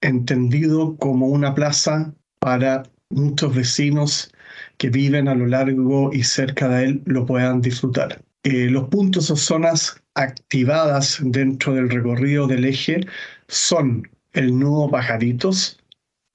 [0.01, 4.31] entendido como una plaza para muchos vecinos
[4.77, 8.21] que viven a lo largo y cerca de él lo puedan disfrutar.
[8.43, 13.05] Eh, los puntos o zonas activadas dentro del recorrido del eje
[13.47, 15.79] son el nudo Pajaritos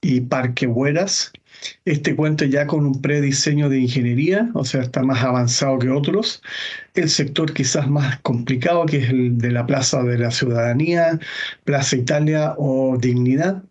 [0.01, 1.31] y Parque Hueras.
[1.85, 6.41] Este cuenta ya con un prediseño de ingeniería, o sea, está más avanzado que otros.
[6.93, 11.19] El sector quizás más complicado, que es el de la Plaza de la Ciudadanía,
[11.63, 13.63] Plaza Italia o Dignidad,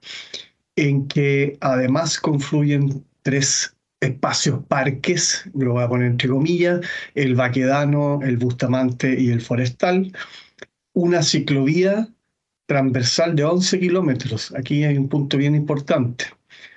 [0.76, 6.80] en que además confluyen tres espacios parques, lo voy a poner entre comillas,
[7.14, 10.12] el Baquedano, el Bustamante y el Forestal,
[10.94, 12.08] una ciclovía
[12.70, 14.54] transversal de 11 kilómetros.
[14.56, 16.26] Aquí hay un punto bien importante.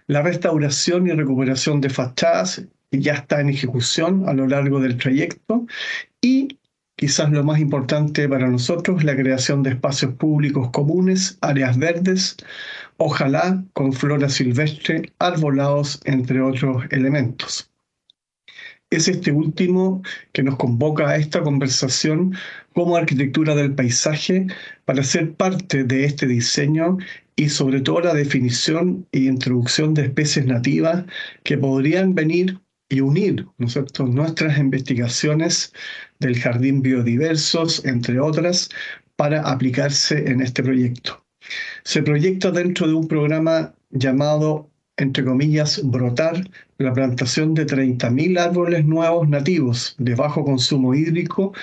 [0.08, 5.67] La restauración y recuperación de fachadas ya está en ejecución a lo largo del trayecto
[6.19, 6.58] y
[6.95, 12.38] quizás lo más importante para nosotros, la creación de espacios públicos comunes, áreas verdes,
[12.97, 17.71] ojalá con flora silvestre, arbolados, entre otros elementos.
[18.93, 20.03] Es este último
[20.34, 22.36] que nos convoca a esta conversación
[22.73, 24.45] como arquitectura del paisaje
[24.86, 26.99] para ser parte de este diseño
[27.36, 31.06] y sobre todo la definición e introducción de especies nativas
[31.41, 35.73] que podrían venir y unir nuestras investigaciones
[36.19, 38.69] del jardín biodiversos, entre otras,
[39.15, 41.25] para aplicarse en este proyecto.
[41.84, 44.69] Se proyecta dentro de un programa llamado,
[45.04, 46.44] entre comillas, Brotar,
[46.78, 51.54] la plantación de 30.000 árboles nuevos nativos de bajo consumo hídrico,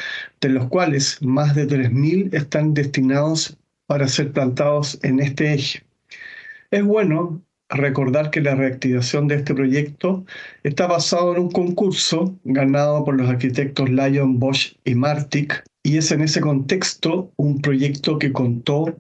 [0.41, 5.83] de los cuales más de 3.000 están destinados para ser plantados en este eje.
[6.71, 10.25] Es bueno recordar que la reactivación de este proyecto
[10.63, 16.11] está basado en un concurso ganado por los arquitectos Lyon, Bosch y Martic, y es
[16.13, 18.97] en ese contexto un proyecto que contó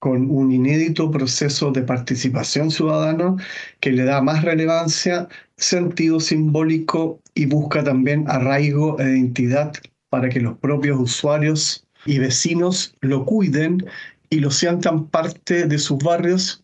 [0.00, 3.36] con un inédito proceso de participación ciudadana
[3.80, 9.72] que le da más relevancia, sentido simbólico y busca también arraigo e identidad
[10.08, 13.86] para que los propios usuarios y vecinos lo cuiden
[14.30, 16.62] y lo sientan parte de sus barrios,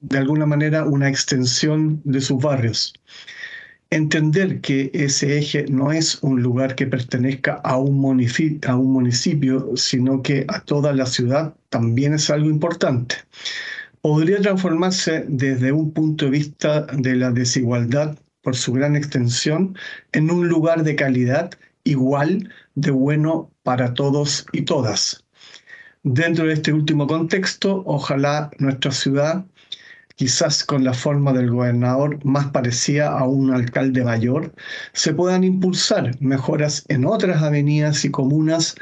[0.00, 2.94] de alguna manera una extensión de sus barrios
[3.90, 10.44] entender que ese eje no es un lugar que pertenezca a un, municipio, sino que
[10.48, 13.16] a toda la ciudad, también es algo importante.
[14.00, 19.76] Podría transformarse desde un punto de vista de la desigualdad por su gran extensión
[20.12, 21.50] en un lugar de calidad
[21.84, 25.24] igual de bueno para todos y todas.
[26.02, 29.44] Dentro de este último contexto, ojalá nuestra ciudad
[30.16, 34.52] quizás con la forma del gobernador más parecida a un alcalde mayor,
[34.92, 38.74] se puedan impulsar mejoras en otras avenidas y comunas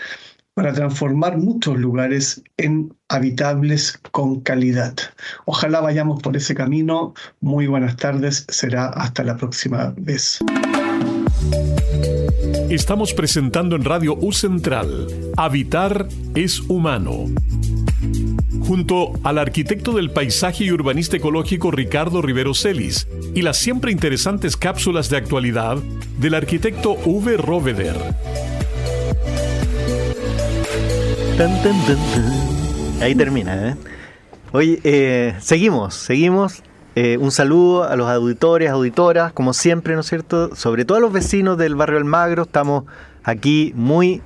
[0.55, 4.95] para transformar muchos lugares en habitables con calidad.
[5.47, 7.13] Ojalá vayamos por ese camino.
[7.41, 8.47] Muy buenas tardes.
[8.49, 10.39] Será hasta la próxima vez.
[12.71, 17.27] Estamos presentando en Radio U Central, Habitar es Humano
[18.67, 24.57] junto al arquitecto del paisaje y urbanista ecológico Ricardo Rivero Celis y las siempre interesantes
[24.57, 25.77] cápsulas de actualidad
[26.19, 27.37] del arquitecto V.
[27.37, 27.97] Roveder.
[33.01, 33.77] Ahí termina, ¿eh?
[34.53, 36.63] Oye, eh, seguimos, seguimos.
[36.95, 40.55] Eh, un saludo a los auditores, auditoras, como siempre, ¿no es cierto?
[40.55, 42.45] Sobre todo a los vecinos del barrio Almagro.
[42.45, 42.85] Estamos
[43.25, 44.23] aquí muy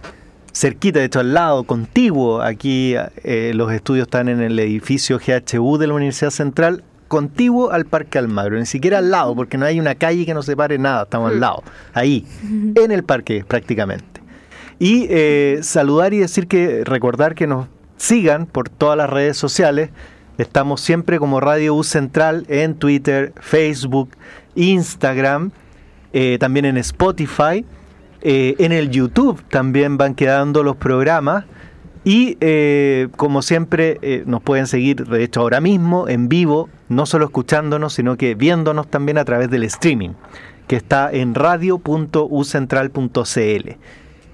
[0.59, 5.79] cerquita, de hecho al lado, contiguo, aquí eh, los estudios están en el edificio GHU
[5.79, 9.79] de la Universidad Central, contiguo al Parque Almagro, ni siquiera al lado, porque no hay
[9.79, 11.41] una calle que nos separe nada, estamos al mm.
[11.41, 11.63] lado,
[11.95, 12.27] ahí,
[12.75, 14.21] en el parque prácticamente.
[14.81, 19.91] Y eh, saludar y decir que, recordar que nos sigan por todas las redes sociales,
[20.39, 24.11] estamos siempre como Radio U Central en Twitter, Facebook,
[24.57, 25.53] Instagram,
[26.13, 27.65] eh, también en Spotify
[28.23, 31.45] eh, en el YouTube también van quedando los programas
[32.05, 37.07] Y eh, como siempre, eh, nos pueden seguir, de hecho, ahora mismo en vivo, no
[37.07, 40.11] solo escuchándonos, sino que viéndonos también a través del streaming,
[40.67, 43.71] que está en radio.ucentral.cl.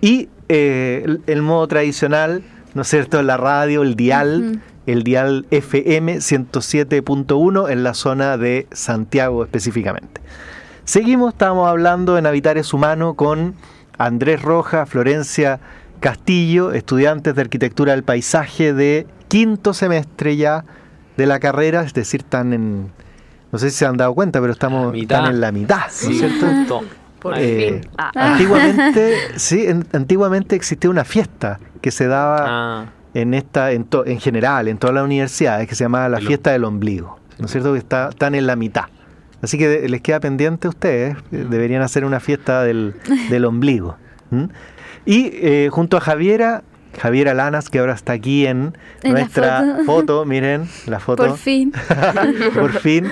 [0.00, 6.18] Y el, el modo tradicional, ¿no es cierto?, la radio, el dial, el dial FM
[6.18, 10.20] 107.1 en la zona de Santiago específicamente.
[10.84, 13.54] Seguimos, estamos hablando en Habitares Humano con
[13.98, 15.60] Andrés Roja, Florencia
[16.00, 20.64] Castillo, estudiantes de Arquitectura del Paisaje de quinto semestre ya
[21.16, 22.90] de la carrera, es decir, están en,
[23.52, 25.92] no sé si se han dado cuenta, pero estamos están en la mitad, ¿no es
[25.94, 26.46] Sí, cierto?
[26.46, 26.80] justo.
[27.20, 27.90] Por Eh, fin.
[27.96, 28.10] Ah.
[28.14, 32.44] Antiguamente, sí, en- antiguamente existía una fiesta que se daba
[32.82, 36.18] Ah, en esta, en, to- en general, en todas las universidades, que se llamaba la
[36.18, 37.72] El- fiesta del ombligo, ¿no es cierto?
[37.72, 38.84] Que está, están en la mitad.
[39.44, 42.94] Así que les queda pendiente a ustedes, eh, deberían hacer una fiesta del,
[43.30, 43.96] del ombligo.
[45.06, 46.62] Y eh, junto a Javiera,
[47.00, 50.24] Javiera Lanas, que ahora está aquí en, nuestra foto.
[50.24, 51.26] miren, la foto.
[51.26, 51.72] Por fin.
[52.54, 53.06] Por fin.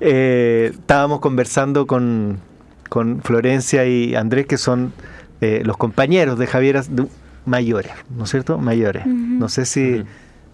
[0.00, 2.38] eh, estábamos conversando con,
[2.88, 4.92] con Florencia y Andrés, que son
[5.40, 7.06] eh, los compañeros de Javier de-
[7.46, 8.58] mayores, ¿no es cierto?
[8.58, 9.04] Mayores.
[9.06, 10.02] No sé si.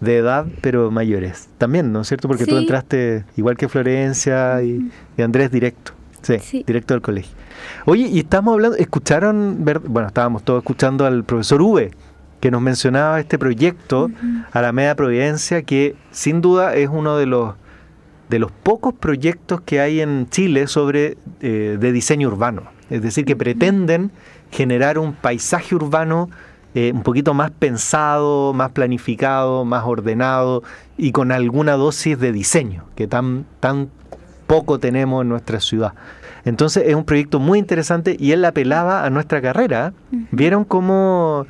[0.01, 1.47] De edad, pero mayores.
[1.57, 2.27] También, ¿no es cierto?
[2.27, 2.61] Porque tú Sí.
[2.61, 5.93] entraste igual que Florencia y, y Andrés directo.
[6.21, 6.63] Sí, Sí.
[6.67, 7.31] directo del colegio.
[7.85, 11.91] Oye, y estamos hablando, escucharon, bueno, estábamos todos escuchando al profesor V,
[12.39, 14.09] que nos mencionaba este proyecto
[14.51, 17.53] a la Media Providencia, que sin duda es uno de los
[18.29, 22.63] de los pocos proyectos que hay en Chile sobre eh, de diseño urbano.
[22.89, 24.09] Es decir, que pretenden
[24.51, 26.29] generar un paisaje urbano
[26.73, 30.63] eh, un poquito más pensado, más planificado, más ordenado
[30.97, 33.89] y con alguna dosis de diseño que tan, tan
[34.47, 35.93] poco tenemos en nuestra ciudad.
[36.45, 39.93] Entonces es un proyecto muy interesante y él apelaba a nuestra carrera.
[40.31, 41.45] ¿Vieron cómo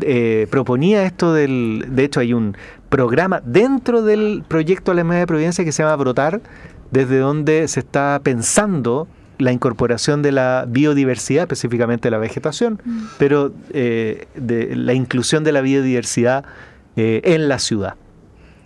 [0.00, 1.86] eh, proponía esto del...
[1.88, 2.56] De hecho hay un
[2.88, 6.40] programa dentro del proyecto Alemania de Providencia que se llama Brotar,
[6.90, 9.06] desde donde se está pensando
[9.40, 12.80] la incorporación de la biodiversidad, específicamente la vegetación,
[13.18, 16.44] pero eh, de la inclusión de la biodiversidad
[16.96, 17.94] eh, en la ciudad.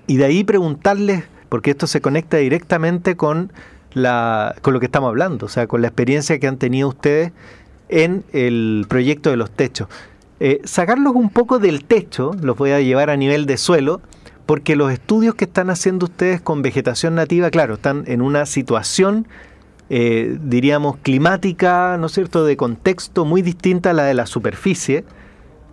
[0.06, 3.52] Y de ahí preguntarles, porque esto se conecta directamente con,
[3.92, 7.32] la, con lo que estamos hablando, o sea, con la experiencia que han tenido ustedes
[7.88, 9.88] en el proyecto de los techos.
[10.40, 14.00] Eh, sacarlos un poco del techo, los voy a llevar a nivel de suelo,
[14.46, 19.26] porque los estudios que están haciendo ustedes con vegetación nativa, claro, están en una situación,
[19.90, 25.04] eh, diríamos, climática, ¿no es cierto?, de contexto muy distinta a la de la superficie,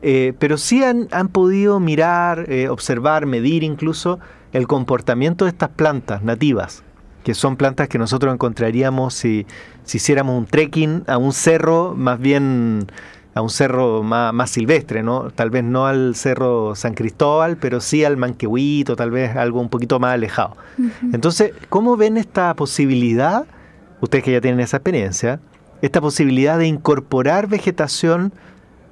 [0.01, 4.19] eh, pero sí han, han podido mirar, eh, observar, medir incluso
[4.51, 6.83] el comportamiento de estas plantas nativas,
[7.23, 9.45] que son plantas que nosotros encontraríamos si,
[9.83, 12.87] si hiciéramos un trekking a un cerro, más bien
[13.33, 15.29] a un cerro más, más silvestre, ¿no?
[15.31, 19.69] Tal vez no al cerro San Cristóbal, pero sí al Manquehuito, tal vez algo un
[19.69, 20.57] poquito más alejado.
[21.13, 23.45] Entonces, ¿cómo ven esta posibilidad,
[24.01, 25.39] ustedes que ya tienen esa experiencia,
[25.81, 28.33] esta posibilidad de incorporar vegetación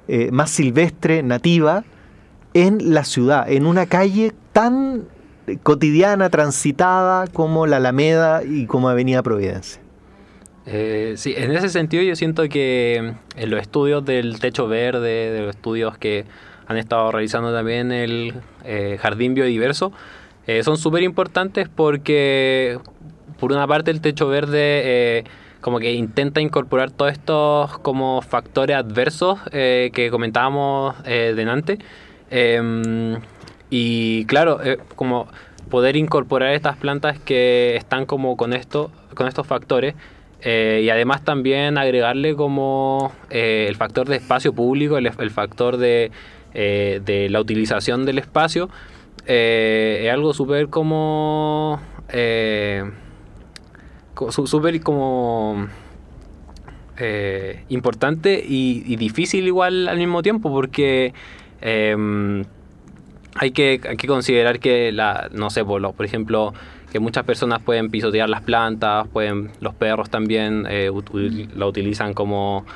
[0.08, 1.84] eh, más silvestre, nativa,
[2.54, 5.04] en la ciudad, en una calle tan
[5.46, 9.80] eh, cotidiana, transitada como la Alameda y como Avenida Providencia?
[10.66, 15.40] Eh, sí, en ese sentido yo siento que en los estudios del techo verde, de
[15.40, 16.26] los estudios que
[16.66, 18.34] han estado realizando también el
[18.64, 19.92] eh, jardín biodiverso,
[20.46, 22.78] eh, son súper importantes porque
[23.40, 24.58] por una parte el techo verde
[25.18, 25.24] eh,
[25.60, 31.78] como que intenta incorporar todos estos como factores adversos eh, que comentábamos eh, delante.
[32.30, 33.16] Em,
[33.68, 35.28] y claro, eh, como
[35.70, 39.94] poder incorporar estas plantas que están como con esto, con estos factores.
[40.42, 46.10] eh, y además también agregarle como el factor de espacio público, el, factor de,
[46.54, 48.70] la utilización del espacio,
[49.26, 51.78] es algo súper como...
[54.30, 55.66] súper como
[56.98, 61.14] eh, importante y, difícil igual al mismo tiempo porque
[61.60, 62.44] em,
[63.34, 66.52] hay, que, hay que considerar que la no sé por, por ejemplo
[66.92, 70.90] que muchas personas pueden pisotear las plantas pueden los perros también eh,
[71.54, 72.66] la utilizan como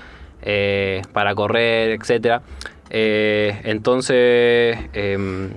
[0.43, 2.43] eh, para correr etcétera.
[2.91, 5.51] Eh, entonces em,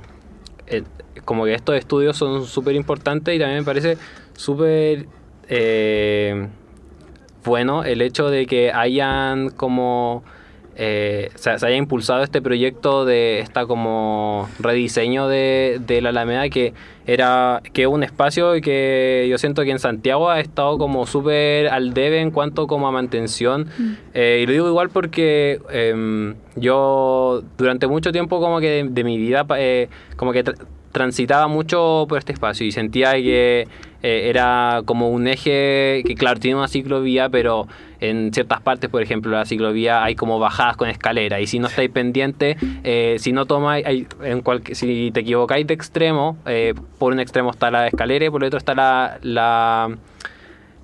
[1.25, 3.97] como que estos estudios son súper importantes y también me parece
[4.33, 5.07] súper
[5.49, 6.47] eh,
[7.45, 10.23] bueno el hecho de que hayan como
[10.79, 16.73] eh, se, haya impulsado este proyecto de esta como rediseño de, de la Alameda que
[17.07, 21.95] era que un espacio que yo siento que en Santiago ha estado como súper al
[21.95, 23.93] debe en cuanto como a mantención Mm.
[24.13, 29.03] Eh, y lo digo igual porque em, yo durante mucho tiempo como que de, de
[29.03, 29.47] mi vida
[30.15, 33.67] como que tra- transitaba mucho por este espacio y sentía que
[34.03, 37.67] eh, era como un eje que claro tiene una ciclovía pero
[37.99, 41.67] en ciertas partes por ejemplo la ciclovía hay como bajadas con escalera y si no
[41.67, 43.85] estáis pendientes eh, si no tomáis
[44.21, 44.43] en
[44.73, 48.47] si te equivocáis de extremo eh, por un extremo está la escalera y por el
[48.47, 49.89] otro está la, la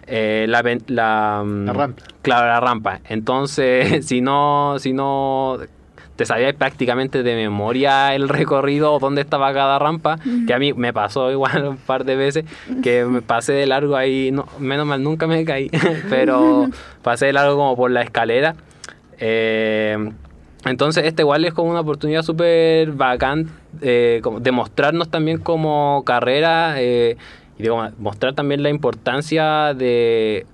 [0.07, 2.03] eh, la, la, mm, La rampa.
[2.21, 2.99] Claro, la rampa.
[3.07, 5.59] Entonces, si no, si no
[6.23, 10.93] te sabías prácticamente de memoria el recorrido dónde estaba cada rampa, que a mí me
[10.93, 12.45] pasó igual un par de veces,
[12.81, 15.69] que me pasé de largo ahí, no, menos mal nunca me caí,
[16.09, 16.69] pero
[17.01, 18.55] pasé de largo como por la escalera.
[19.19, 19.97] Eh,
[20.63, 23.49] entonces, este igual es como una oportunidad súper bacán
[23.81, 27.17] eh, de mostrarnos también como carrera eh,
[27.57, 30.45] y de mostrar también la importancia de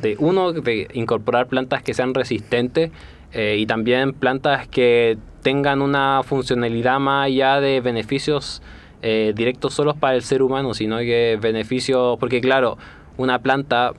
[0.00, 2.90] de uno de incorporar plantas que sean resistentes
[3.32, 8.62] eh, y también plantas que tengan una funcionalidad más allá de beneficios
[9.02, 12.76] eh, directos solos para el ser humano, sino que beneficios, porque claro,
[13.16, 13.92] una planta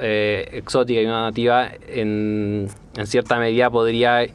[0.00, 4.26] eh, exótica y una nativa en, en cierta medida podría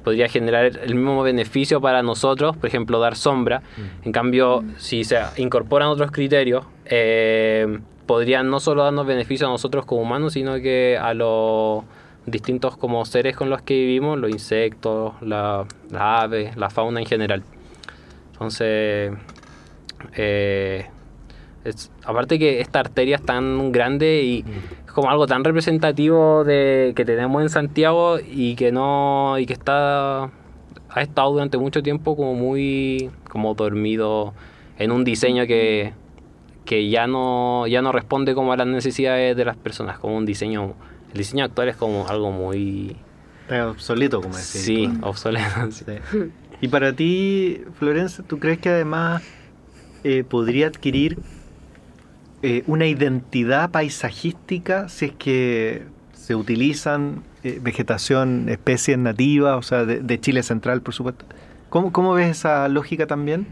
[0.00, 3.62] podría generar el mismo beneficio para nosotros, por ejemplo, dar sombra.
[4.02, 9.84] En cambio, si se incorporan otros criterios, eh, podrían no solo darnos beneficio a nosotros
[9.84, 11.84] como humanos, sino que a los
[12.30, 17.06] distintos como seres con los que vivimos, los insectos, la- las aves, la fauna en
[17.06, 17.42] general.
[18.32, 19.12] Entonces,
[20.16, 20.86] eh,
[21.64, 24.44] es- aparte que esta arteria es tan grande y
[24.86, 29.52] es como algo tan representativo de que tenemos en Santiago y que no y que
[29.52, 30.30] está
[30.92, 34.32] ha estado durante mucho tiempo como muy como dormido
[34.78, 35.92] en un diseño que,
[36.64, 40.26] que ya no ya no responde como a las necesidades de las personas como un
[40.26, 40.72] diseño
[41.12, 42.96] el diseño actual es como algo muy
[43.42, 44.48] Está obsoleto, como decís.
[44.48, 45.84] sí obsoleto sí.
[46.10, 46.18] Sí.
[46.60, 49.22] Y para ti, Florencia, ¿tú crees que además
[50.04, 51.18] eh, podría adquirir
[52.42, 55.82] eh, una identidad paisajística si es que
[56.12, 61.24] se utilizan eh, vegetación, especies nativas, o sea, de, de Chile central, por supuesto?
[61.70, 63.46] ¿Cómo, ¿Cómo ves esa lógica también?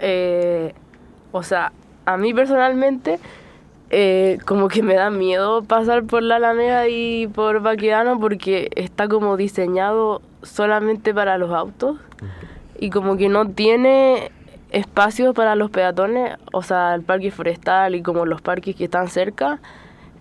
[0.00, 0.74] Eh,
[1.32, 1.72] o sea,
[2.04, 3.18] a mí personalmente,
[3.92, 9.08] eh, como que me da miedo pasar por la Alameda y por Baquedano porque está
[9.08, 11.98] como diseñado solamente para los autos
[12.78, 14.30] y como que no tiene
[14.70, 19.08] espacio para los peatones, o sea, el parque forestal y como los parques que están
[19.08, 19.58] cerca.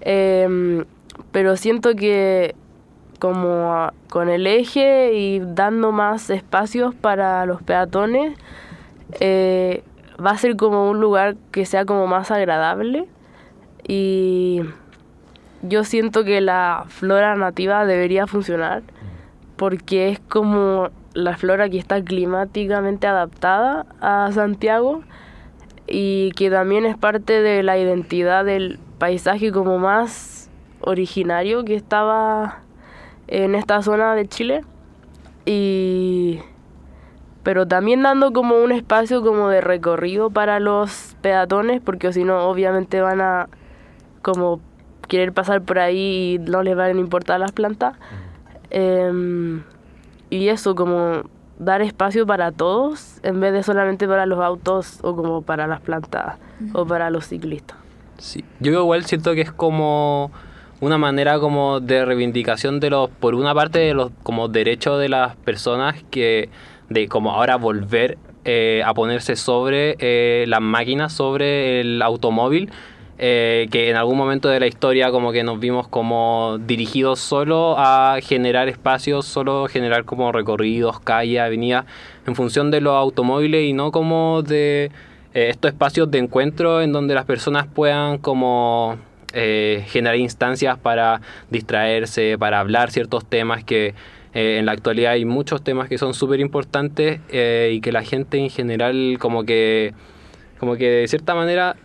[0.01, 0.85] Em,
[1.31, 2.55] pero siento que
[3.19, 8.35] como con el eje y dando más espacios para los peatones,
[9.19, 9.83] eh,
[10.25, 13.07] va a ser como un lugar que sea como más agradable
[13.91, 14.61] y
[15.63, 18.83] yo siento que la flora nativa debería funcionar
[19.55, 25.01] porque es como la flora que está climáticamente adaptada a Santiago
[25.87, 32.59] y que también es parte de la identidad del paisaje como más originario que estaba
[33.27, 34.63] en esta zona de Chile.
[35.47, 36.41] Y
[37.41, 42.47] pero también dando como un espacio como de recorrido para los peatones porque si no
[42.47, 43.49] obviamente van a
[44.21, 44.59] como
[45.07, 47.95] querer pasar por ahí y no les van a importar las plantas.
[48.69, 49.63] Em,
[50.29, 51.23] y eso como
[51.57, 55.81] dar espacio para todos en vez de solamente para los autos o como para las
[55.81, 56.37] plantas
[56.73, 57.77] o para los ciclistas.
[58.17, 58.43] Sí.
[58.59, 60.31] Yo igual siento que es como
[60.81, 65.09] una manera como de reivindicación de los, por una parte de los como derechos de
[65.09, 66.49] las personas que
[66.89, 72.71] de como ahora volver eh, a ponerse sobre eh, las máquinas, sobre el automóvil,
[73.21, 77.75] eh, que en algún momento de la historia como que nos vimos como dirigidos solo
[77.77, 81.85] a generar espacios, solo generar como recorridos, calles, avenidas,
[82.25, 84.91] en función de los automóviles y no como de
[85.33, 88.97] eh, estos espacios de encuentro en donde las personas puedan como
[89.33, 93.95] eh, generar instancias para distraerse, para hablar ciertos temas que
[94.31, 98.51] en la actualidad hay muchos temas que son súper importantes y que la gente en
[98.51, 99.93] general como que
[100.59, 101.75] como que de cierta manera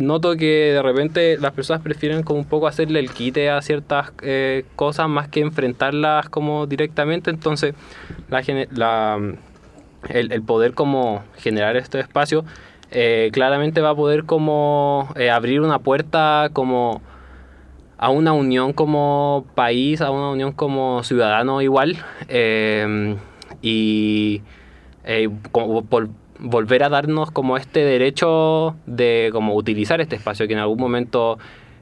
[0.00, 4.12] noto que de repente las personas prefieren como un poco hacerle el quite a ciertas
[4.22, 7.74] eh, cosas más que enfrentarlas como directamente entonces
[8.28, 9.20] la,
[10.08, 12.44] el, poder como generar este espacio
[12.90, 17.02] eh, claramente va a poder como eh, abrir una puerta como
[17.98, 21.98] a una unión como país, a una unión como ciudadano igual.
[23.60, 24.40] y
[26.40, 31.38] volver a darnos como este derecho de como utilizar este espacio que en algún momento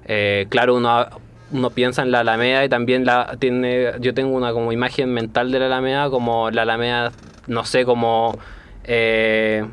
[0.07, 1.07] eh, claro uno
[1.51, 5.51] uno piensa en la Alameda y también la tiene yo tengo una como imagen mental
[5.51, 7.13] de la Alameda como la Alameda
[7.47, 8.37] no sé como
[8.85, 9.65] eh,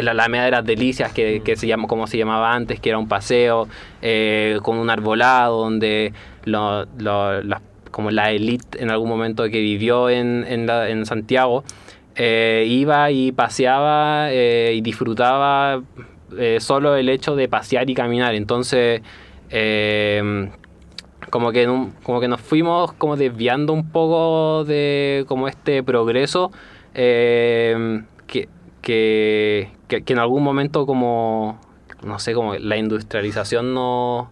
[0.00, 2.98] la Alameda de las Delicias, que, que se llama, como se llamaba antes, que era
[2.98, 3.68] un paseo
[4.02, 6.12] eh, con un arbolado donde
[6.44, 7.60] lo- las-
[7.92, 11.62] como la élite en algún momento que vivió en, la- en Santiago
[12.16, 15.82] eh, iba y paseaba eh, y disfrutaba
[16.38, 18.34] eh, solo el hecho de pasear y caminar.
[18.34, 19.02] Entonces,
[19.50, 20.50] eh,
[21.30, 26.50] como que, un- como que nos fuimos como desviando un poco de como este progreso
[26.94, 28.48] eh, que,
[28.82, 31.58] que, que- que en algún momento como
[32.04, 34.30] no sé como la industrialización no,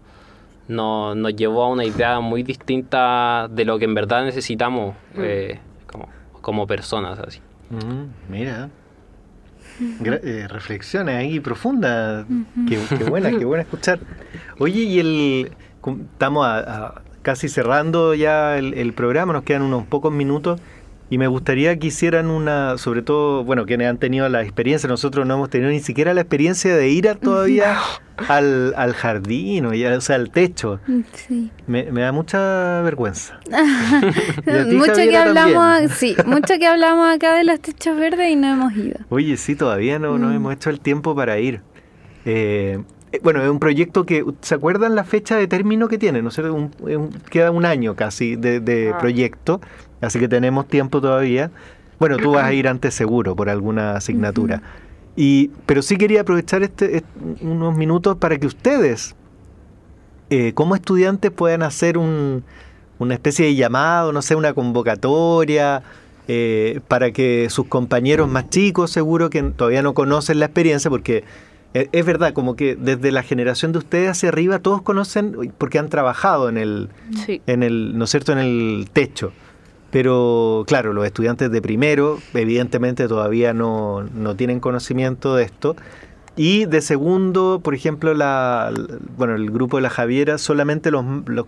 [0.69, 5.59] no- nos llevó a una idea muy distinta de lo que en verdad necesitamos eh,
[5.91, 6.09] como,
[6.41, 7.41] como personas así
[7.73, 8.69] Mm, mira.
[10.01, 12.27] Gra- eh, reflexiones ahí profundas.
[12.69, 13.99] qué, qué buena, qué buena escuchar.
[14.59, 15.53] Oye, y el.
[16.13, 20.61] Estamos a- a- casi cerrando ya el, el programa, nos quedan unos pocos minutos.
[21.13, 25.27] Y me gustaría que hicieran una, sobre todo, bueno, quienes han tenido la experiencia, nosotros
[25.27, 27.77] no hemos tenido ni siquiera la experiencia de ir a todavía
[28.29, 30.81] al, al jardín, o, ya, o sea, al techo.
[31.13, 31.51] Sí.
[31.67, 33.39] Me, me da mucha vergüenza.
[33.45, 35.89] Ti, mucho que hablamos, también.
[35.91, 38.99] sí, mucho que hablamos acá de los techos verdes y no hemos ido.
[39.11, 40.33] Oye, sí, todavía no, no Mm.
[40.37, 41.61] hemos hecho el tiempo para ir.
[42.25, 42.79] Eh,
[43.13, 46.23] eh, bueno, es un proyecto que, ¿se acuerdan la fecha de término que tiene?
[46.23, 48.99] No sé, un- es un- queda un año casi de, de Ah.
[48.99, 49.61] proyecto,
[50.03, 51.51] así que tenemos tiempo todavía.
[51.99, 54.61] Bueno, tú vas a ir antes seguro por alguna asignatura.
[55.17, 57.07] Y, pero sí quería aprovechar este, est-
[57.43, 59.15] unos minutos para que ustedes,
[60.31, 62.43] eh, como estudiantes, puedan hacer un,
[62.99, 65.83] una especie de llamado, no sé, una convocatoria,
[66.29, 71.25] eh, para que sus compañeros más chicos, seguro que todavía no conocen la experiencia, porque
[71.75, 75.79] eh, es verdad, como que desde la generación de ustedes hacia arriba todos conocen, porque
[75.79, 76.89] han trabajado en el,
[77.27, 77.43] Sí.
[77.47, 79.33] en el, ¿no es cierto?, en el techo.
[79.93, 85.77] Pero claro, los estudiantes de primero, evidentemente todavía no, no tienen conocimiento de esto.
[86.35, 88.73] Y de segundo, por ejemplo, la,
[89.19, 91.45] bueno, el grupo de la Javiera, solamente los, los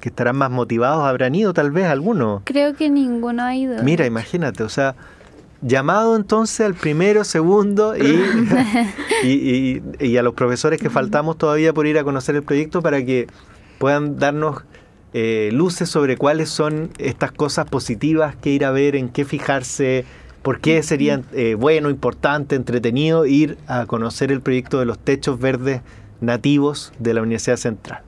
[0.00, 2.42] que estarán más motivados habrán ido, tal vez algunos.
[2.44, 3.80] Creo que ninguno ha ido.
[3.84, 4.96] Mira, imagínate, o sea,
[5.62, 8.02] llamado entonces al primero, segundo y,
[9.22, 12.82] y, y- y a los profesores que faltamos todavía por ir a conocer el proyecto
[12.82, 13.28] para que
[13.78, 14.62] puedan darnos
[15.14, 20.04] eh, luces sobre cuáles son estas cosas positivas que ir a ver, en qué fijarse,
[20.42, 25.38] por qué sería eh, bueno, importante, entretenido ir a conocer el proyecto de los techos
[25.38, 25.82] verdes
[26.20, 28.02] nativos de la Universidad Central.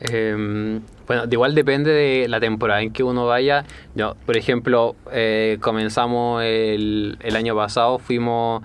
[0.00, 3.64] Eh, bueno, de igual depende de la temporada en que uno vaya.
[3.94, 8.62] Yo, por ejemplo, eh, comenzamos el, el año pasado, fuimos,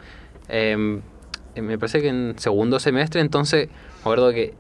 [0.50, 0.76] eh,
[1.56, 4.54] me parece que en segundo semestre, entonces me acuerdo que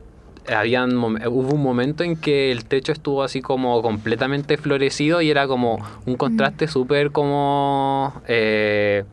[0.54, 5.30] habían, mom- hubo un momento en que el techo estuvo así como completamente florecido y
[5.30, 8.22] era como un contraste súper como...
[8.28, 9.04] eh,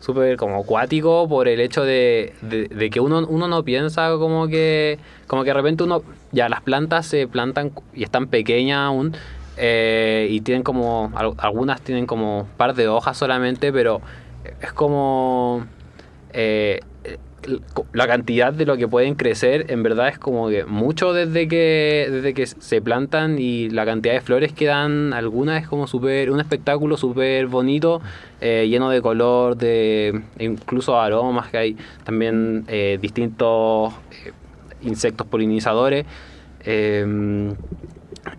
[0.00, 4.46] súper como acuático por el hecho de, de- de que uno, uno no piensa como
[4.46, 6.02] que como que de repente uno
[6.32, 9.16] ya las plantas se plantan y están pequeñas aún
[9.56, 14.00] eh, y tienen como al- algunas tienen como un par de hojas solamente pero
[14.60, 15.66] es como
[16.32, 16.80] eh,
[17.92, 22.08] la cantidad de lo que pueden crecer en verdad es como que mucho desde que
[22.10, 26.30] desde que se plantan y la cantidad de flores que dan algunas es como súper
[26.30, 28.00] un espectáculo súper bonito
[28.40, 33.92] eh, lleno de color de incluso aromas que hay también eh, distintos
[34.24, 34.32] eh,
[34.82, 36.04] insectos polinizadores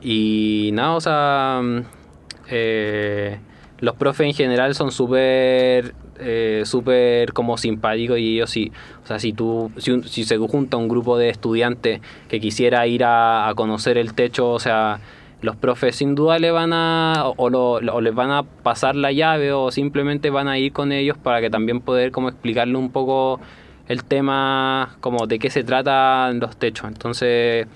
[0.01, 1.61] y nada o sea
[2.49, 3.37] eh,
[3.79, 8.71] los profes en general son súper eh, súper como simpáticos y ellos sí,
[9.03, 12.85] o sea, si tú, si, un- si se junta un grupo de estudiantes que quisiera
[12.87, 14.99] ir a, conocer el techo, o sea,
[15.41, 18.95] los profes sin duda le van a, o, o lo- o les van a pasar
[18.95, 22.75] la llave o simplemente van a ir con ellos para que también poder como explicarle
[22.77, 23.39] un poco
[23.87, 26.87] el tema como de qué se trata los techos.
[26.89, 27.67] Entonces,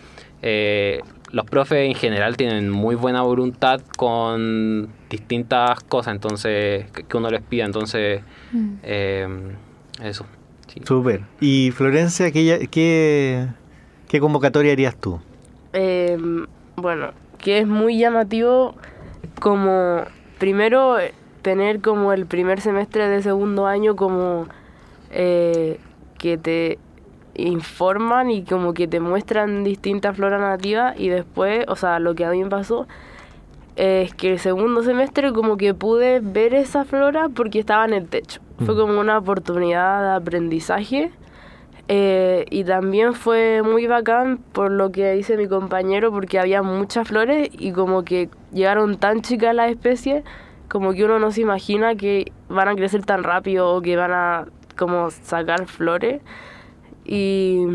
[0.42, 1.00] eh,
[1.32, 7.30] los profes en general tienen muy buena voluntad con distintas cosas, entonces, que, que uno
[7.30, 8.74] les pida, entonces, Mm.
[8.84, 9.28] eh,
[10.04, 10.26] eso.
[10.68, 10.82] sí.
[10.86, 11.22] Súper.
[11.40, 13.48] Y Florencia, ¿qué, qué,
[14.08, 15.20] qué convocatoria harías tú?
[15.74, 16.18] Eh,
[16.78, 18.76] bueno, que es muy llamativo
[19.40, 20.02] como
[20.40, 20.96] primero
[21.44, 24.48] tener como el primer semestre de segundo año como
[25.12, 25.80] eh,
[26.18, 26.78] que te
[27.36, 32.26] informan y como que te muestran distintas floras nativas y después, o sea, lo que
[32.26, 32.88] a mí me pasó
[33.76, 38.08] es que el segundo semestre como que pude ver esa flora porque estaba en el
[38.08, 38.42] techo.
[38.66, 38.78] Fue Mm.
[38.78, 41.12] como una oportunidad de aprendizaje
[41.88, 47.08] eh, y también fue muy bacán por lo que dice mi compañero porque había muchas
[47.08, 50.24] flores y como que llegaron tan chicas las especies
[50.70, 54.12] como que uno no se imagina que van a crecer tan rápido o que van
[54.14, 54.46] a
[54.78, 56.22] como sacar flores.
[57.04, 57.66] Y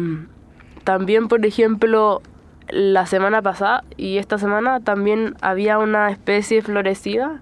[0.85, 2.23] también, por ejemplo,
[2.69, 7.41] la semana pasada y esta semana también había una especie florecida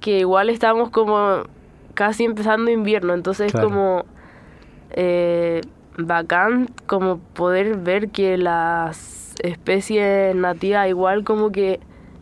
[0.00, 1.42] que igual estamos como
[1.94, 3.68] casi empezando invierno, entonces Claro.
[3.68, 4.04] como
[4.90, 5.60] eh,
[5.96, 11.80] bacán como poder ver que las especies nativas igual como que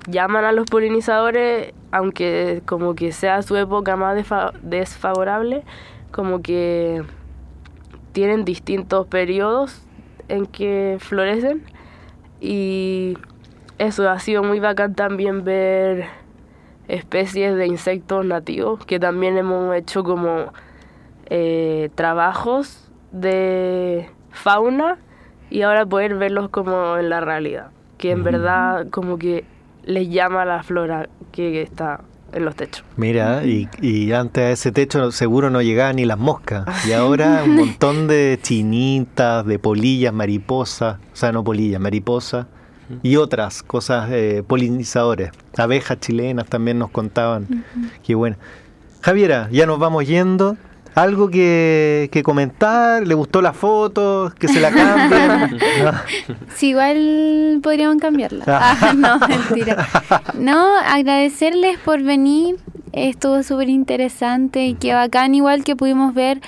[0.08, 5.62] llaman a los polinizadores, aunque como que sea su época más desfa- desfavorable,
[6.10, 7.02] como que
[8.12, 9.82] tienen distintos periodos
[10.28, 11.62] en que florecen
[12.42, 13.16] y
[13.78, 16.06] eso ha sido muy bacán también ver
[16.88, 20.52] especies de insectos nativos que también hemos hecho como
[21.26, 24.98] eh, trabajos de fauna
[25.50, 29.44] y ahora poder verlos como en la realidad que en verdad como que
[29.84, 32.00] les llama la flora que está
[32.32, 36.18] en los techos Mira, y, y antes a ese techo seguro no llegaban ni las
[36.18, 36.66] moscas.
[36.86, 42.46] Y ahora un montón de chinitas, de polillas, mariposas, o sea, no polillas, mariposas
[43.02, 45.30] y otras cosas, eh, polinizadores.
[45.56, 47.64] Abejas chilenas también nos contaban.
[48.02, 48.36] Qué bueno.
[49.00, 50.56] Javiera, ya nos vamos yendo.
[50.94, 53.06] ¿Algo que, que comentar?
[53.06, 54.32] ¿Le gustó la foto?
[54.38, 55.58] ¿Que se la cambien?
[56.54, 58.44] Sí, igual podríamos cambiarla.
[58.48, 59.88] Ah, no, mentira.
[60.34, 62.56] No, agradecerles por venir.
[62.92, 66.40] Estuvo súper interesante y qué bacán, igual que pudimos ver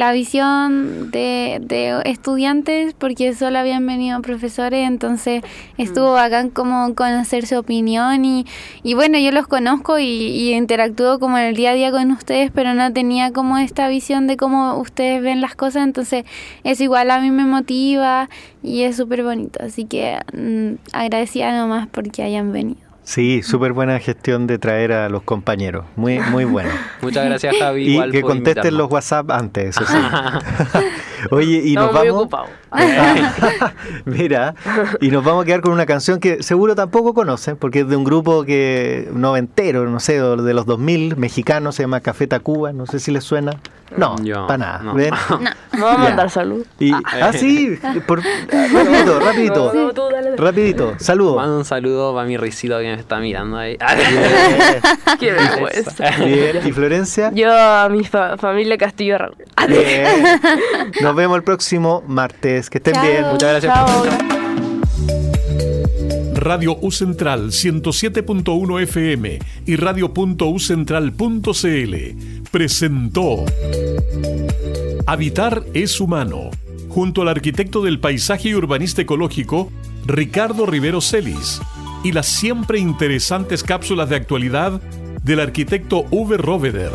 [0.00, 5.42] la visión de, de estudiantes, porque solo habían venido profesores, entonces
[5.76, 8.46] estuvo bacán como conocer su opinión y,
[8.82, 12.10] y bueno, yo los conozco y, y interactúo como en el día a día con
[12.12, 16.24] ustedes, pero no tenía como esta visión de cómo ustedes ven las cosas, entonces
[16.64, 18.30] eso igual a mí me motiva
[18.62, 22.89] y es súper bonito, así que mm, agradecida nomás porque hayan venido.
[23.10, 25.84] Sí, súper buena gestión de traer a los compañeros.
[25.96, 26.70] Muy, muy bueno.
[27.02, 27.82] Muchas gracias, Javi.
[27.82, 28.78] Y igual que contesten invitarnos.
[28.78, 29.98] los WhatsApp antes, eso sí.
[31.30, 32.28] Oye, y nos vamos.
[34.04, 34.54] Mira,
[35.00, 37.96] y nos vamos a quedar con una canción que seguro tampoco conocen, porque es de
[37.96, 42.86] un grupo que noventero, no sé, de los 2000, mexicano, se llama Café Tacuba, no
[42.86, 43.52] sé si les suena.
[43.96, 44.14] No,
[44.46, 44.78] para nada.
[44.84, 44.94] no.
[44.94, 45.12] ¿ven?
[45.76, 50.36] me a mandar salud Y, ah, sí, por, rapidito, rapidito, No, no, tú dale, dale.
[50.36, 51.34] rapidito, saludos.
[51.34, 53.76] Mando un saludo para mi risito que me está mirando ahí.
[55.18, 57.32] qué vergüenza Bien, ¿y Florencia?
[57.34, 59.34] yo a mi fa- familia Castillo Raúl
[59.66, 60.06] Bien.
[61.10, 62.70] Nos vemos el próximo martes.
[62.70, 63.02] Que estén Chao.
[63.02, 63.24] bien.
[63.32, 64.04] Muchas gracias Chao.
[66.34, 71.94] Radio U Central 107.1 FM y radio.ucentral.cl
[72.52, 73.44] presentó
[75.04, 76.50] Habitar es humano,
[76.88, 79.72] junto al arquitecto del paisaje y urbanista ecológico
[80.06, 81.60] Ricardo Rivero Celis
[82.04, 84.80] y las siempre interesantes cápsulas de actualidad
[85.24, 86.92] del arquitecto Uwe Roveder.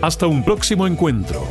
[0.00, 1.46] Hasta un próximo encuentro.